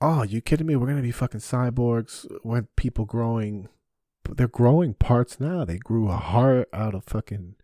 [0.00, 0.74] Oh, you kidding me?
[0.74, 3.68] We're going to be fucking cyborgs when people growing,
[4.28, 5.64] they're growing parts now.
[5.64, 7.56] They grew a heart out of fucking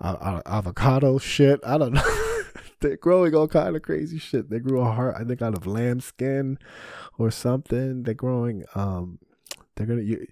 [0.00, 1.60] uh, avocado shit.
[1.64, 2.42] I don't know.
[2.80, 4.50] they're growing all kind of crazy shit.
[4.50, 6.58] They grew a heart, I think, out of lamb skin
[7.18, 8.02] or something.
[8.02, 8.64] They're growing.
[8.74, 9.18] Um,
[9.76, 10.26] they're gonna you,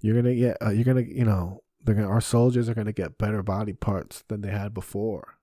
[0.00, 3.18] you're gonna get uh, you're gonna you know they're gonna our soldiers are gonna get
[3.18, 5.34] better body parts than they had before.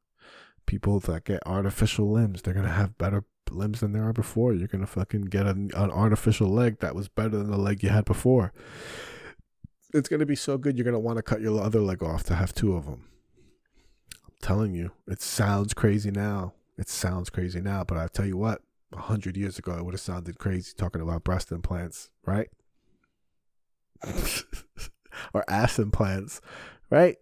[0.65, 4.53] People that get artificial limbs, they're gonna have better limbs than they are before.
[4.53, 7.89] You're gonna fucking get an, an artificial leg that was better than the leg you
[7.89, 8.51] had before.
[9.93, 10.77] It's gonna be so good.
[10.77, 13.05] You're gonna want to cut your other leg off to have two of them
[14.25, 16.53] I'm telling you, it sounds crazy now.
[16.77, 19.93] It sounds crazy now, but I tell you what, a hundred years ago, it would
[19.93, 22.49] have sounded crazy talking about breast implants, right?
[25.33, 26.41] or ass implants,
[26.89, 27.17] right?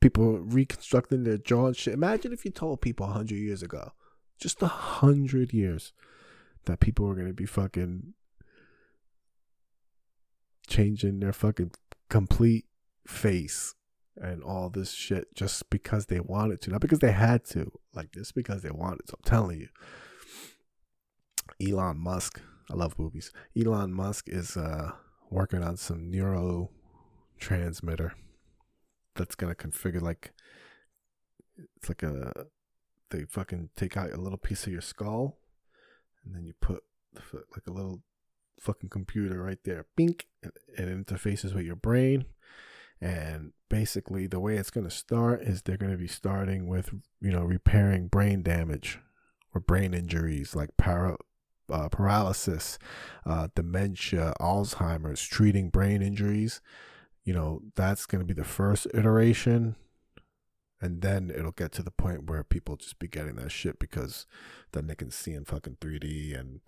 [0.00, 1.94] People reconstructing their jaw and shit.
[1.94, 3.92] Imagine if you told people a hundred years ago,
[4.40, 5.92] just a hundred years,
[6.64, 8.14] that people were gonna be fucking
[10.66, 11.72] changing their fucking
[12.14, 12.66] complete
[13.08, 13.74] face
[14.16, 18.12] and all this shit just because they wanted to, not because they had to, like
[18.12, 19.16] this because they wanted to.
[19.16, 19.66] I'm telling you.
[21.60, 22.40] Elon Musk,
[22.70, 23.32] I love movies.
[23.58, 24.92] Elon Musk is uh,
[25.28, 28.12] working on some neurotransmitter
[29.16, 30.32] that's gonna configure like
[31.76, 32.46] it's like a
[33.10, 35.36] they fucking take out a little piece of your skull
[36.24, 36.84] and then you put
[37.32, 38.04] like a little
[38.60, 42.26] fucking computer right there, bink, and it interfaces with your brain
[43.04, 46.90] and basically, the way it's going to start is they're going to be starting with,
[47.20, 48.98] you know, repairing brain damage
[49.54, 51.18] or brain injuries like para,
[51.70, 52.78] uh, paralysis,
[53.26, 56.62] uh, dementia, Alzheimer's, treating brain injuries.
[57.24, 59.76] You know, that's going to be the first iteration.
[60.80, 64.26] And then it'll get to the point where people just be getting that shit because
[64.72, 66.60] then they can see in fucking 3D and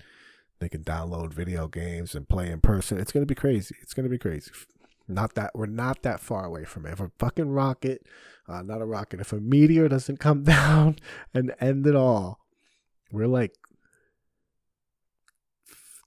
[0.59, 2.99] they can download video games and play in person.
[2.99, 3.77] It's to be crazy.
[3.83, 4.51] It's to be crazy.
[5.09, 6.93] Not that we're not that far away from it.
[6.93, 8.07] If a fucking rocket,
[8.49, 10.97] uh, not a rocket, if a meteor doesn't come down
[11.33, 12.41] and end it all,
[13.13, 13.55] we're like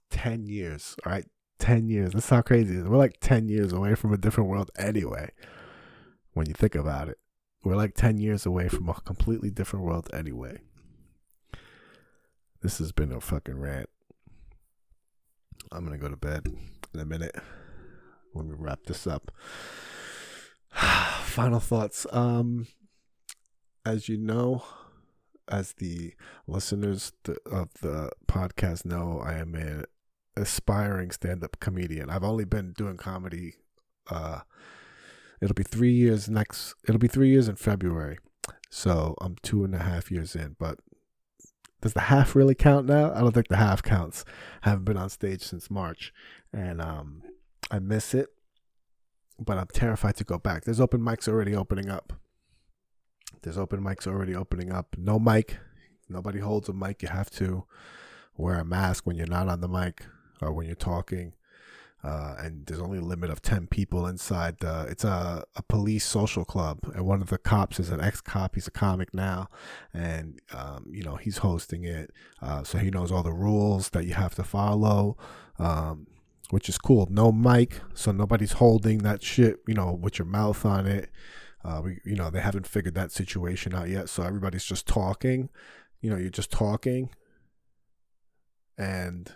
[0.10, 1.26] 10 years, all right?
[1.60, 2.14] 10 years.
[2.14, 2.88] That's how crazy it is.
[2.88, 5.32] We're like 10 years away from a different world anyway,
[6.34, 7.18] when you think about it.
[7.64, 10.60] We're like 10 years away from a completely different world anyway.
[12.62, 13.89] This has been a fucking rant.
[15.72, 16.47] I'm going to go to bed
[16.93, 17.36] in a minute
[18.34, 19.32] let me wrap this up.
[20.72, 22.05] Final thoughts.
[22.11, 22.67] Um,
[23.86, 24.63] as you know,
[25.47, 26.13] as the
[26.47, 27.11] listeners
[27.51, 29.86] of the podcast know, I am an
[30.36, 32.09] aspiring stand-up comedian.
[32.09, 33.55] I've only been doing comedy.
[34.09, 34.41] Uh,
[35.41, 36.76] it'll be three years next.
[36.88, 38.20] It'll be three years in February.
[38.70, 40.55] So I'm two and a half years in.
[40.59, 40.80] But
[41.82, 43.14] does the half really count now?
[43.14, 44.26] I don't think the half counts.
[44.64, 46.14] I haven't been on stage since March,
[46.52, 47.24] and um,
[47.72, 48.30] I miss it,
[49.40, 50.66] but I'm terrified to go back.
[50.66, 52.14] There's open mics already opening up.
[53.42, 54.96] There's open mics already opening up.
[54.98, 55.58] No mic.
[56.10, 57.02] Nobody holds a mic.
[57.02, 57.64] You have to
[58.36, 60.06] wear a mask when you're not on the mic
[60.42, 61.34] or when you're talking.
[62.02, 64.56] Uh, and there's only a limit of 10 people inside.
[64.62, 66.80] It's a, a police social club.
[66.95, 68.56] And one of the cops is an ex cop.
[68.56, 69.50] He's a comic now.
[69.93, 72.12] And, um, you know, he's hosting it.
[72.41, 75.18] Uh, so he knows all the rules that you have to follow.
[75.58, 76.08] Um,
[76.50, 77.08] which is cool.
[77.12, 81.12] No mic, so nobody's holding that shit, you know, with your mouth on it.
[81.64, 85.50] Uh, we, you know, they haven't figured that situation out yet, so everybody's just talking.
[86.02, 87.10] You know, you're just talking,
[88.78, 89.32] and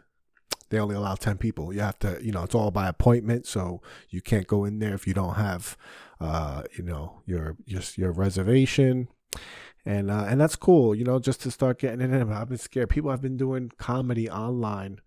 [0.73, 1.73] they only allow ten people.
[1.73, 4.93] You have to, you know, it's all by appointment, so you can't go in there
[4.93, 5.77] if you don't have,
[6.19, 9.07] uh, you know, your just your reservation
[9.85, 12.31] and uh, and that's cool, you know, just to start getting in.
[12.31, 12.89] I've been scared.
[12.89, 14.99] People have been doing comedy online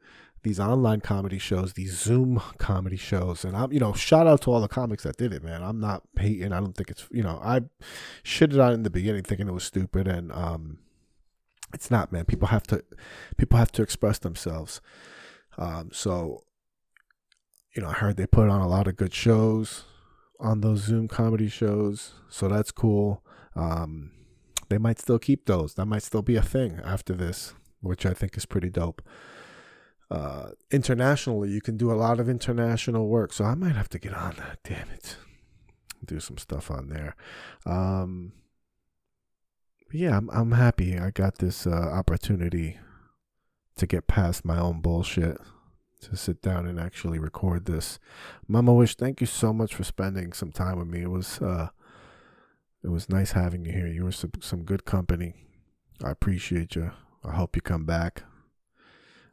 [0.46, 4.52] these online comedy shows, these Zoom comedy shows, and I'm, you know, shout out to
[4.52, 5.60] all the comics that did it, man.
[5.60, 6.52] I'm not hating.
[6.52, 7.62] I don't think it's, you know, I
[8.22, 10.78] shitted on in the beginning thinking it was stupid, and um,
[11.74, 12.26] it's not, man.
[12.26, 12.84] People have to,
[13.36, 14.80] people have to express themselves.
[15.59, 16.44] Um, so,
[17.74, 19.84] you know, I heard they put on a lot of good shows
[20.38, 23.24] on those Zoom comedy shows, so that's cool.
[23.54, 24.11] Um,
[24.68, 25.74] they might still keep those.
[25.74, 29.02] That might still be a thing after this, which I think is pretty dope
[30.11, 31.50] uh, internationally.
[31.50, 33.32] You can do a lot of international work.
[33.32, 34.59] So I might have to get on that.
[34.64, 35.16] Damn it.
[36.04, 37.16] Do some stuff on there.
[37.64, 38.32] Um,
[39.92, 42.78] yeah, I'm, I'm happy I got this uh, opportunity
[43.76, 45.38] to get past my own bullshit
[46.02, 47.98] to sit down and actually record this.
[48.46, 51.02] Mama Wish, thank you so much for spending some time with me.
[51.02, 51.68] It was uh,
[52.82, 53.86] it was nice having you here.
[53.86, 55.34] You were some some good company.
[56.04, 56.92] I appreciate you.
[57.24, 58.22] I hope you come back.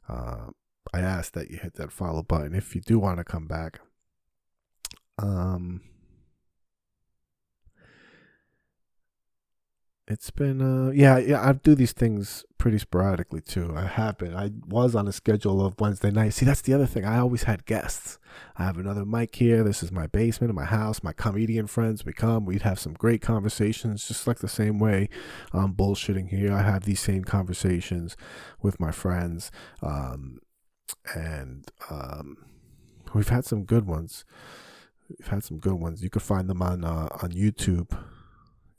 [0.07, 0.51] Uh,
[0.93, 3.79] I ask that you hit that follow button if you do want to come back.
[5.19, 5.81] Um,
[10.08, 13.74] it's been uh yeah yeah I do these things pretty sporadically too.
[13.76, 14.34] I have been.
[14.34, 16.34] I was on a schedule of Wednesday night.
[16.34, 17.04] See, that's the other thing.
[17.04, 18.20] I always had guests.
[18.56, 19.66] I have another mic here.
[19.66, 21.04] This is my basement in my house.
[21.04, 22.45] My comedian friends we come.
[22.45, 25.10] We'd have some great conversations, just like the same way
[25.51, 26.54] I'm bullshitting here.
[26.54, 28.16] I have these same conversations
[28.62, 29.51] with my friends,
[29.82, 30.39] um,
[31.14, 32.38] and um,
[33.14, 34.24] we've had some good ones.
[35.10, 36.01] We've had some good ones.
[36.01, 37.91] You could find them on uh, on YouTube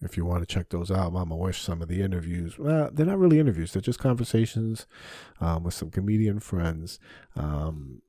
[0.04, 1.12] if you want to check those out.
[1.12, 2.58] Mama Wish some of the interviews.
[2.58, 3.72] Well, they're not really interviews.
[3.72, 4.86] They're just conversations
[5.40, 6.98] um, with some comedian friends.
[7.36, 8.02] Um,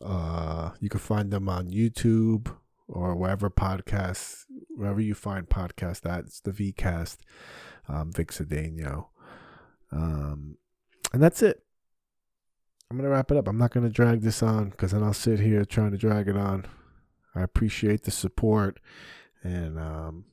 [0.00, 2.54] uh, you can find them on YouTube
[2.88, 7.18] or wherever podcasts, wherever you find podcasts that's the VCast,
[7.88, 9.06] um, Vic Cedeno.
[9.92, 10.56] Um,
[11.12, 11.62] and that's it.
[12.90, 13.46] I'm going to wrap it up.
[13.46, 16.26] I'm not going to drag this on because then I'll sit here trying to drag
[16.26, 16.66] it on.
[17.34, 18.80] I appreciate the support
[19.42, 20.24] and um,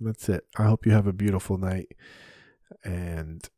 [0.00, 0.44] that's it.
[0.56, 1.88] I hope you have a beautiful night
[2.84, 3.48] and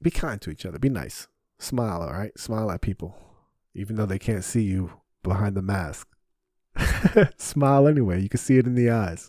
[0.00, 0.78] be kind to each other.
[0.78, 1.28] Be nice.
[1.58, 2.38] Smile, all right?
[2.38, 3.16] Smile at people,
[3.74, 6.08] even though they can't see you behind the mask.
[7.36, 8.20] Smile anyway.
[8.22, 9.28] You can see it in the eyes.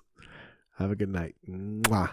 [0.78, 1.36] Have a good night.
[1.50, 2.12] Mwah.